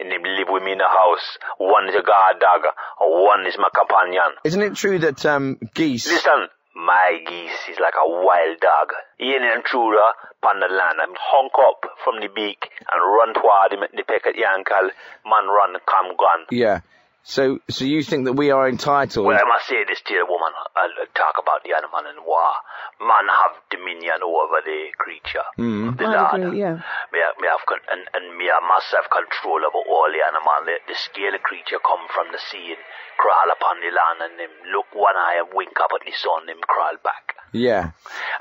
And 0.01 0.11
they 0.11 0.17
live 0.17 0.49
with 0.49 0.63
me 0.63 0.73
in 0.73 0.79
the 0.79 0.83
house. 0.83 1.37
One 1.59 1.87
is 1.87 1.95
a 1.95 2.03
guard 2.03 2.41
dog, 2.41 2.67
and 2.99 3.23
one 3.23 3.47
is 3.47 3.55
my 3.57 3.69
companion. 3.73 4.35
Isn't 4.43 4.63
it 4.63 4.75
true 4.75 4.99
that 4.99 5.25
um, 5.25 5.59
geese... 5.73 6.11
Listen, 6.11 6.49
my 6.75 7.23
geese 7.25 7.71
is 7.71 7.79
like 7.79 7.93
a 7.95 8.09
wild 8.09 8.59
dog. 8.59 8.91
He 9.17 9.33
an 9.33 9.43
intruder 9.43 10.03
upon 10.43 10.59
the 10.59 10.67
land. 10.67 10.99
I'm 10.99 11.15
hunk 11.15 11.53
up 11.55 11.89
from 12.03 12.19
the 12.19 12.27
beak 12.27 12.67
and 12.91 12.99
run 12.99 13.33
toward 13.33 13.71
him 13.71 13.83
at 13.83 13.91
the 13.95 14.03
peck 14.03 14.27
at 14.27 14.35
the 14.35 14.43
ankle. 14.43 14.91
Man 15.23 15.47
run, 15.47 15.79
come 15.87 16.17
gone. 16.17 16.51
Yeah. 16.51 16.81
So, 17.23 17.59
so 17.69 17.85
you 17.85 18.01
think 18.01 18.25
that 18.25 18.33
we 18.33 18.49
are 18.49 18.65
entitled... 18.67 19.29
Well, 19.29 19.37
I 19.37 19.45
must 19.45 19.69
say 19.69 19.85
this 19.85 20.01
to 20.09 20.13
you, 20.13 20.25
woman. 20.25 20.49
I'll 20.73 21.05
talk 21.13 21.37
about 21.37 21.61
the 21.61 21.77
animal 21.77 22.01
in 22.09 22.17
war. 22.25 22.49
Man 22.97 23.29
have 23.29 23.61
dominion 23.69 24.25
over 24.25 24.57
the 24.65 24.89
creature. 24.97 25.45
Mm. 25.57 25.97
The 26.01 26.09
I 26.09 26.17
Lord. 26.17 26.41
agree, 26.49 26.59
yeah. 26.65 26.81
Me, 27.13 27.21
have- 27.21 27.37
me 27.37 27.45
have 27.45 27.61
con- 27.69 27.85
and, 27.93 28.01
and 28.17 28.25
me 28.37 28.49
have 28.49 28.65
must 28.65 28.89
have 28.97 29.05
control 29.13 29.61
over 29.61 29.85
all 29.85 30.09
the 30.09 30.21
animal. 30.25 30.65
The, 30.65 30.81
the 30.89 30.97
scale 30.97 31.37
creature 31.45 31.77
come 31.85 32.09
from 32.09 32.33
the 32.33 32.41
sea 32.41 32.73
and 32.73 32.81
crawl 33.21 33.53
upon 33.53 33.77
the 33.85 33.93
land 33.93 34.17
and 34.25 34.35
them 34.41 34.53
look 34.73 34.89
one 34.97 35.13
eye 35.13 35.45
and 35.45 35.53
wink 35.53 35.77
up 35.77 35.93
at 35.93 36.01
the 36.01 36.13
sun, 36.17 36.49
them 36.49 36.57
crawl 36.65 36.97
back. 37.05 37.37
Yeah. 37.53 37.93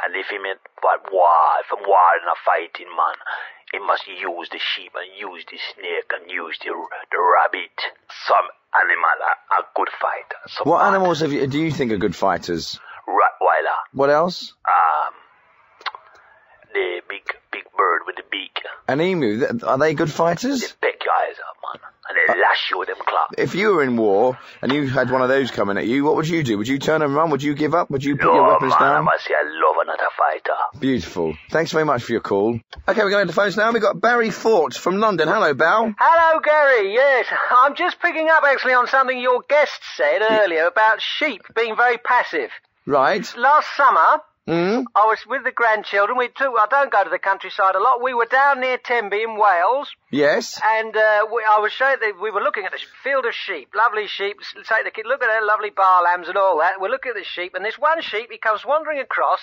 And 0.06 0.16
if 0.16 0.32
he 0.32 0.40
meant 0.40 0.64
but 0.80 1.04
war, 1.12 1.36
if 1.60 1.68
I'm 1.68 1.84
warring 1.84 2.24
a 2.32 2.38
fighting 2.48 2.88
man, 2.88 3.16
he 3.72 3.78
must 3.78 4.06
use 4.06 4.48
the 4.50 4.58
sheep 4.58 4.92
and 4.94 5.08
use 5.18 5.44
the 5.50 5.58
snake 5.74 6.10
and 6.18 6.30
use 6.30 6.58
the, 6.62 6.70
the 6.70 7.18
rabbit. 7.18 7.76
Some 8.26 8.46
animal 8.74 9.16
are, 9.22 9.58
are 9.58 9.66
good 9.76 9.88
fighters. 10.00 10.56
Some 10.58 10.68
What 10.68 10.84
animals 10.84 11.20
have 11.20 11.32
you, 11.32 11.46
do 11.46 11.58
you 11.58 11.70
think 11.70 11.92
are 11.92 11.98
good 11.98 12.16
fighters? 12.16 12.78
Rottweiler. 13.06 13.78
What 13.92 14.10
else? 14.10 14.54
Um, 14.66 15.14
the 16.72 17.02
big, 17.08 17.22
big 17.52 17.64
bird 17.76 18.02
with 18.06 18.16
the 18.16 18.22
beak. 18.30 18.58
An 18.88 19.00
emu. 19.00 19.46
Are 19.64 19.78
they 19.78 19.94
good 19.94 20.10
fighters? 20.10 20.72
Peck 20.80 21.04
your 21.04 21.14
eyes 21.14 21.36
up, 21.38 21.56
man. 21.62 21.90
And 22.08 22.18
they 22.18 22.40
lash 22.40 22.70
you 22.70 22.78
with 22.78 22.88
them 22.88 22.96
claws. 23.06 23.30
If 23.38 23.54
you 23.54 23.74
were 23.74 23.82
in 23.84 23.96
war 23.96 24.36
and 24.62 24.72
you 24.72 24.88
had 24.88 25.10
one 25.12 25.22
of 25.22 25.28
those 25.28 25.50
coming 25.52 25.78
at 25.78 25.86
you, 25.86 26.04
what 26.04 26.16
would 26.16 26.28
you 26.28 26.42
do? 26.42 26.58
Would 26.58 26.66
you 26.68 26.78
turn 26.78 27.02
and 27.02 27.14
run? 27.14 27.30
Would 27.30 27.42
you 27.42 27.54
give 27.54 27.74
up? 27.74 27.90
Would 27.90 28.02
you 28.04 28.16
put 28.16 28.24
your 28.34 28.46
weapons 28.48 28.72
man, 28.78 28.82
I 28.82 28.92
down? 28.94 29.04
must 29.04 29.24
say 29.24 29.34
I 29.34 29.42
love 29.44 29.76
another 29.82 30.08
fighter. 30.44 30.78
Beautiful. 30.80 31.36
Thanks 31.50 31.72
very 31.72 31.84
much 31.84 32.02
for 32.02 32.12
your 32.12 32.20
call. 32.20 32.58
Okay, 32.88 33.02
we're 33.02 33.10
going 33.10 33.26
to 33.26 33.32
the 33.32 33.32
phones 33.34 33.56
now. 33.56 33.70
We've 33.72 33.82
got 33.82 34.00
Barry 34.00 34.30
Fort 34.30 34.74
from 34.74 34.98
London. 34.98 35.28
Hello, 35.28 35.54
Bal. 35.54 35.94
Hello, 35.98 36.40
Gary. 36.40 36.92
Yes, 36.94 37.26
I'm 37.50 37.74
just 37.74 38.00
picking 38.00 38.28
up 38.28 38.42
actually 38.44 38.74
on 38.74 38.86
something 38.88 39.18
your 39.18 39.42
guest 39.48 39.80
said 39.96 40.20
earlier 40.28 40.66
about 40.66 41.00
sheep 41.00 41.42
being 41.54 41.76
very 41.76 41.98
passive. 41.98 42.50
Right. 42.86 43.26
Last 43.36 43.68
summer, 43.76 44.22
Mm. 44.48 44.84
I 44.96 45.04
was 45.06 45.18
with 45.28 45.44
the 45.44 45.52
grandchildren. 45.52 46.18
We 46.18 46.26
took. 46.26 46.54
I 46.58 46.66
don't 46.68 46.90
go 46.90 47.04
to 47.04 47.10
the 47.10 47.20
countryside 47.20 47.76
a 47.76 47.78
lot. 47.78 48.02
We 48.02 48.14
were 48.14 48.24
down 48.26 48.58
near 48.58 48.78
Tenby 48.78 49.22
in 49.22 49.36
Wales, 49.38 49.88
Yes. 50.10 50.58
and 50.64 50.96
uh, 50.96 51.26
we, 51.32 51.44
I 51.46 51.60
was 51.60 51.70
showing. 51.70 51.96
The, 52.00 52.14
we 52.20 52.32
were 52.32 52.40
looking 52.40 52.64
at 52.64 52.72
the 52.72 52.80
field 53.04 53.26
of 53.26 53.34
sheep, 53.34 53.68
lovely 53.76 54.08
sheep. 54.08 54.38
Take 54.66 54.84
the 54.84 54.90
kid, 54.90 55.04
look 55.06 55.22
at 55.22 55.28
their 55.28 55.44
lovely 55.46 55.70
bar 55.70 56.02
lambs 56.02 56.26
and 56.26 56.36
all 56.36 56.58
that. 56.58 56.80
We're 56.80 56.88
looking 56.88 57.10
at 57.10 57.16
the 57.18 57.22
sheep, 57.22 57.54
and 57.54 57.64
this 57.64 57.78
one 57.78 58.00
sheep, 58.02 58.28
he 58.32 58.38
comes 58.38 58.64
wandering 58.66 58.98
across, 58.98 59.38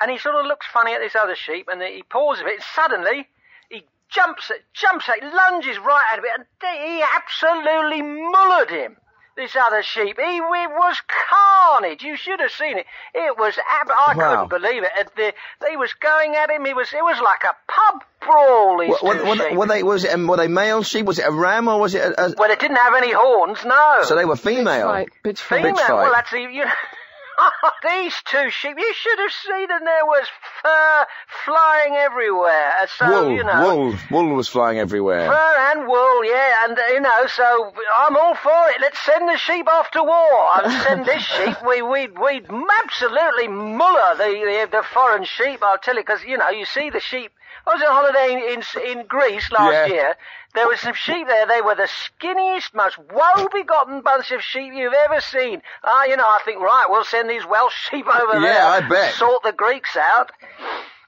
and 0.00 0.10
he 0.10 0.18
sort 0.18 0.34
of 0.36 0.46
looks 0.46 0.66
funny 0.72 0.92
at 0.94 1.00
this 1.00 1.14
other 1.14 1.36
sheep, 1.36 1.68
and 1.70 1.80
he 1.82 2.02
paws 2.02 2.40
a 2.40 2.44
bit. 2.44 2.54
And 2.54 2.62
suddenly, 2.74 3.28
he 3.70 3.84
jumps, 4.08 4.50
at, 4.50 4.58
jumps, 4.72 5.08
at, 5.08 5.22
lunges 5.22 5.78
right 5.78 6.04
at 6.12 6.18
it, 6.18 6.24
and 6.36 6.44
he 6.82 7.02
absolutely 7.16 8.02
mullered 8.02 8.70
him. 8.70 8.96
This 9.36 9.56
other 9.56 9.82
sheep, 9.82 10.16
he 10.16 10.36
it 10.36 10.40
was 10.70 10.96
carnage. 11.28 12.04
You 12.04 12.16
should 12.16 12.38
have 12.38 12.52
seen 12.52 12.78
it. 12.78 12.86
It 13.14 13.36
was, 13.36 13.58
ab- 13.58 13.90
I 13.90 14.14
Wow. 14.16 14.46
couldn't 14.46 14.62
believe 14.62 14.84
it. 14.84 14.90
And 14.96 15.08
the, 15.16 15.34
he 15.68 15.76
was 15.76 15.92
going 15.94 16.36
at 16.36 16.50
him. 16.50 16.64
It 16.66 16.76
was, 16.76 16.92
it 16.92 17.02
was 17.02 17.18
like 17.20 17.42
a 17.42 17.56
pub 17.66 18.04
brawl. 18.20 18.78
These 18.78 18.90
Were, 19.02 19.14
two 19.18 19.24
were, 19.24 19.36
sheep. 19.36 19.56
were 19.56 19.66
they 19.66 19.82
was 19.82 20.04
it 20.04 20.16
were 20.20 20.36
they 20.36 20.46
male 20.46 20.84
sheep? 20.84 21.04
Was 21.06 21.18
it 21.18 21.26
a 21.26 21.32
ram 21.32 21.66
or 21.66 21.80
was 21.80 21.96
it 21.96 22.02
a, 22.02 22.26
a 22.26 22.34
Well, 22.38 22.48
it 22.52 22.60
didn't 22.60 22.76
have 22.76 22.94
any 22.94 23.10
horns, 23.12 23.64
no. 23.64 24.02
so 24.04 24.14
they 24.14 24.24
were 24.24 24.36
female? 24.36 24.86
Bitch 25.24 25.38
Female. 25.40 25.74
Bitch 25.74 25.78
fight. 25.78 25.88
Well, 25.94 26.12
that's 26.12 26.30
you 26.30 26.64
know, 26.64 26.70
these 27.82 28.14
two 28.24 28.50
sheep. 28.50 28.76
You 28.78 28.94
should 28.94 29.18
have 29.18 29.32
seen 29.32 29.68
them. 29.68 29.80
There 29.84 30.06
was 30.06 30.26
fur 30.62 31.06
flying 31.44 31.94
everywhere. 31.94 32.72
So 32.98 33.06
wool, 33.08 33.34
you 33.34 33.44
know. 33.44 33.76
wool, 33.76 33.94
wool 34.10 34.34
was 34.34 34.48
flying 34.48 34.78
everywhere. 34.78 35.26
Fur 35.26 35.54
and 35.72 35.86
wool, 35.86 36.24
yeah, 36.24 36.64
and 36.64 36.78
uh, 36.78 36.82
you 36.92 37.00
know, 37.00 37.26
so 37.26 37.72
I'm 37.98 38.16
all 38.16 38.34
for 38.34 38.68
it. 38.70 38.80
Let's 38.80 38.98
send 39.04 39.28
the 39.28 39.36
sheep 39.36 39.68
off 39.68 39.90
to 39.92 40.02
war. 40.02 40.14
I'd 40.54 40.82
send 40.84 41.06
this 41.06 41.22
sheep. 41.36 41.56
We 41.66 41.82
we'd 41.82 42.18
we'd 42.18 42.46
absolutely 42.84 43.48
muller 43.48 44.16
the 44.16 44.24
the, 44.24 44.68
the 44.78 44.82
foreign 44.92 45.24
sheep. 45.24 45.60
I'll 45.62 45.78
tell 45.78 45.96
you, 45.96 46.02
because 46.02 46.24
you 46.24 46.38
know, 46.38 46.50
you 46.50 46.64
see 46.64 46.90
the 46.90 47.00
sheep. 47.00 47.32
I 47.66 47.74
was 47.74 47.82
on 47.82 47.88
holiday 47.92 48.52
in 48.52 48.62
in, 48.62 48.98
in 48.98 49.06
Greece 49.06 49.50
last 49.52 49.72
Yeah. 49.72 49.86
year. 49.86 50.16
There 50.54 50.68
was 50.68 50.78
some 50.80 50.94
sheep 50.94 51.26
there. 51.26 51.46
They 51.46 51.60
were 51.62 51.74
the 51.74 51.88
skinniest, 51.88 52.74
most 52.74 52.96
woe-begotten 52.98 54.02
bunch 54.02 54.30
of 54.30 54.40
sheep 54.40 54.72
you've 54.72 54.92
ever 54.92 55.20
seen. 55.20 55.62
Ah, 55.82 56.04
you 56.04 56.16
know, 56.16 56.22
I 56.24 56.38
think, 56.44 56.60
right, 56.60 56.86
we'll 56.88 57.04
send 57.04 57.28
these 57.28 57.44
Welsh 57.44 57.74
sheep 57.90 58.06
over 58.14 58.40
there. 58.40 58.52
Yeah, 58.54 58.68
I 58.68 58.88
bet. 58.88 59.14
Sort 59.14 59.42
the 59.42 59.52
Greeks 59.52 59.96
out. 59.96 60.30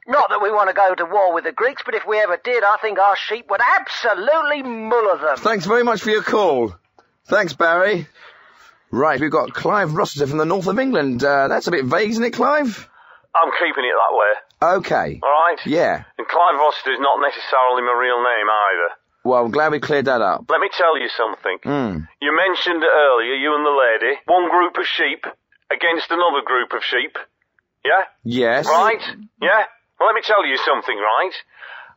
Not 0.08 0.30
that 0.30 0.40
we 0.42 0.50
want 0.50 0.68
to 0.68 0.74
go 0.74 0.94
to 0.94 1.04
war 1.04 1.32
with 1.34 1.44
the 1.44 1.52
Greeks, 1.52 1.82
but 1.84 1.94
if 1.94 2.04
we 2.06 2.18
ever 2.18 2.36
did, 2.42 2.62
I 2.64 2.76
think 2.82 2.98
our 2.98 3.16
sheep 3.16 3.46
would 3.50 3.60
absolutely 3.60 4.62
muller 4.62 5.18
them. 5.18 5.36
Thanks 5.36 5.64
very 5.66 5.82
much 5.84 6.00
for 6.02 6.10
your 6.10 6.22
call. 6.22 6.74
Thanks, 7.26 7.52
Barry. 7.54 8.06
Right, 8.92 9.20
we've 9.20 9.30
got 9.32 9.52
Clive 9.52 9.94
Rossiter 9.94 10.26
from 10.28 10.38
the 10.38 10.44
north 10.44 10.68
of 10.68 10.78
England. 10.78 11.22
Uh, 11.24 11.48
that's 11.48 11.66
a 11.66 11.72
bit 11.72 11.84
vague, 11.84 12.10
isn't 12.10 12.22
it, 12.22 12.32
Clive? 12.32 12.88
I'm 13.34 13.50
keeping 13.58 13.84
it 13.84 13.94
that 13.94 14.16
way. 14.16 14.32
Okay. 14.62 15.20
All 15.22 15.36
right. 15.44 15.60
Yeah. 15.66 16.04
And 16.16 16.26
Clive 16.26 16.56
Rossiter 16.56 16.94
is 16.94 17.00
not 17.00 17.20
necessarily 17.20 17.82
my 17.84 17.92
real 17.92 18.18
name 18.24 18.48
either. 18.48 18.90
Well, 19.26 19.44
I'm 19.44 19.50
glad 19.50 19.72
we 19.72 19.80
cleared 19.80 20.06
that 20.06 20.22
up. 20.22 20.46
Let 20.48 20.60
me 20.60 20.70
tell 20.72 20.96
you 20.96 21.10
something. 21.10 21.58
Mm. 21.64 22.08
You 22.22 22.30
mentioned 22.30 22.82
earlier, 22.82 23.34
you 23.34 23.52
and 23.52 23.66
the 23.66 23.74
lady, 23.74 24.14
one 24.24 24.48
group 24.48 24.78
of 24.78 24.86
sheep 24.86 25.26
against 25.68 26.08
another 26.10 26.46
group 26.46 26.72
of 26.72 26.86
sheep. 26.86 27.18
Yeah? 27.84 28.06
Yes. 28.22 28.66
Right? 28.66 29.02
Yeah? 29.42 29.66
Well, 29.98 30.08
let 30.08 30.14
me 30.14 30.22
tell 30.22 30.46
you 30.46 30.56
something, 30.62 30.96
right? 30.96 31.36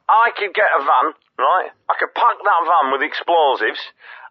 I 0.09 0.33
could 0.35 0.53
get 0.57 0.73
a 0.73 0.81
van, 0.81 1.13
right? 1.37 1.69
I 1.87 1.93
could 2.01 2.11
pack 2.17 2.37
that 2.41 2.61
van 2.65 2.91
with 2.91 3.05
explosives. 3.05 3.79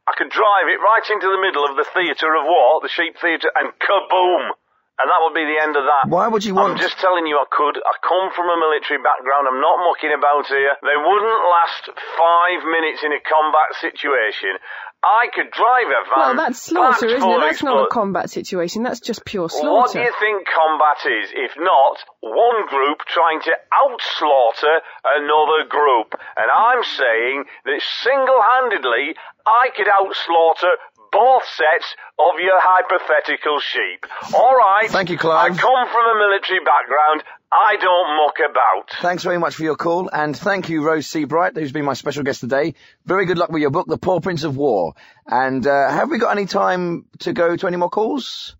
I 0.08 0.12
could 0.18 0.34
drive 0.34 0.66
it 0.66 0.82
right 0.82 1.06
into 1.06 1.28
the 1.30 1.40
middle 1.40 1.64
of 1.70 1.76
the 1.78 1.86
theatre 1.94 2.34
of 2.34 2.44
war, 2.50 2.80
the 2.82 2.90
sheep 2.90 3.14
theatre, 3.20 3.52
and 3.54 3.70
kaboom! 3.78 4.58
And 4.98 5.06
that 5.06 5.22
would 5.22 5.34
be 5.34 5.46
the 5.46 5.62
end 5.62 5.78
of 5.78 5.86
that. 5.86 6.10
Why 6.10 6.26
would 6.26 6.42
you 6.42 6.58
want? 6.58 6.74
I'm 6.74 6.82
just 6.82 6.98
telling 6.98 7.22
you 7.30 7.38
I 7.38 7.46
could. 7.46 7.78
I 7.78 7.94
come 8.02 8.34
from 8.34 8.50
a 8.50 8.58
military 8.58 8.98
background. 8.98 9.46
I'm 9.46 9.62
not 9.62 9.78
mucking 9.86 10.10
about 10.10 10.50
here. 10.50 10.74
They 10.82 10.98
wouldn't 10.98 11.40
last 11.46 11.86
five 12.18 12.60
minutes 12.66 13.06
in 13.06 13.14
a 13.14 13.22
combat 13.22 13.78
situation. 13.78 14.58
I 14.98 15.30
could 15.30 15.54
drive 15.54 15.86
a 15.86 16.02
van. 16.10 16.18
Well, 16.18 16.36
that's 16.42 16.58
slaughter, 16.58 17.06
packed 17.06 17.22
isn't 17.22 17.30
it? 17.30 17.34
of 17.38 17.40
That's 17.46 17.62
not 17.62 17.86
a 17.86 17.90
combat 17.94 18.30
situation. 18.30 18.82
That's 18.82 18.98
just 18.98 19.24
pure 19.24 19.48
slaughter. 19.48 19.70
What 19.70 19.94
do 19.94 20.02
slaughter. 20.02 20.10
you 20.10 20.14
think 20.18 20.42
combat 20.50 20.98
is, 21.06 21.30
if 21.30 21.54
not 21.54 22.02
one 22.18 22.66
group 22.66 22.98
trying 23.06 23.38
to 23.46 23.54
outslaughter 23.54 24.82
another 25.06 25.70
group? 25.70 26.18
And 26.34 26.50
I'm 26.50 26.82
saying 26.82 27.44
that 27.70 27.80
single-handedly, 28.02 29.14
I 29.46 29.70
could 29.70 29.86
outslaughter 29.86 30.74
both 31.12 31.42
sets 31.44 31.94
of 32.18 32.40
your 32.40 32.58
hypothetical 32.58 33.60
sheep. 33.60 34.06
All 34.34 34.54
right. 34.54 34.90
Thank 34.90 35.10
you, 35.10 35.18
Clive. 35.18 35.52
I 35.52 35.56
come 35.56 35.88
from 35.88 36.16
a 36.16 36.18
military 36.18 36.60
background. 36.60 37.22
I 37.50 37.76
don't 37.76 38.16
muck 38.16 38.36
about. 38.50 38.90
Thanks 39.00 39.22
very 39.22 39.38
much 39.38 39.54
for 39.54 39.62
your 39.62 39.76
call, 39.76 40.10
and 40.12 40.36
thank 40.36 40.68
you, 40.68 40.84
Rose 40.84 41.06
Seabright, 41.06 41.56
who's 41.56 41.72
been 41.72 41.84
my 41.84 41.94
special 41.94 42.22
guest 42.22 42.40
today. 42.40 42.74
Very 43.06 43.24
good 43.24 43.38
luck 43.38 43.50
with 43.50 43.62
your 43.62 43.70
book, 43.70 43.86
The 43.86 43.96
Paw 43.96 44.20
Prints 44.20 44.44
of 44.44 44.56
War. 44.56 44.94
And 45.26 45.66
uh, 45.66 45.90
have 45.90 46.10
we 46.10 46.18
got 46.18 46.36
any 46.36 46.46
time 46.46 47.06
to 47.20 47.32
go 47.32 47.56
to 47.56 47.66
any 47.66 47.78
more 47.78 47.88
calls? 47.88 48.54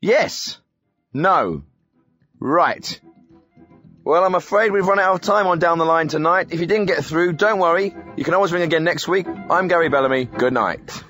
Yes. 0.00 0.58
No. 1.12 1.64
Right. 2.38 3.00
Well, 4.10 4.24
I'm 4.24 4.34
afraid 4.34 4.72
we've 4.72 4.84
run 4.84 4.98
out 4.98 5.14
of 5.14 5.20
time 5.20 5.46
on 5.46 5.60
Down 5.60 5.78
the 5.78 5.84
Line 5.84 6.08
tonight. 6.08 6.48
If 6.50 6.58
you 6.58 6.66
didn't 6.66 6.86
get 6.86 7.04
through, 7.04 7.34
don't 7.34 7.60
worry. 7.60 7.94
You 8.16 8.24
can 8.24 8.34
always 8.34 8.50
ring 8.50 8.64
again 8.64 8.82
next 8.82 9.06
week. 9.06 9.24
I'm 9.48 9.68
Gary 9.68 9.88
Bellamy. 9.88 10.24
Good 10.24 10.52
night. 10.52 11.04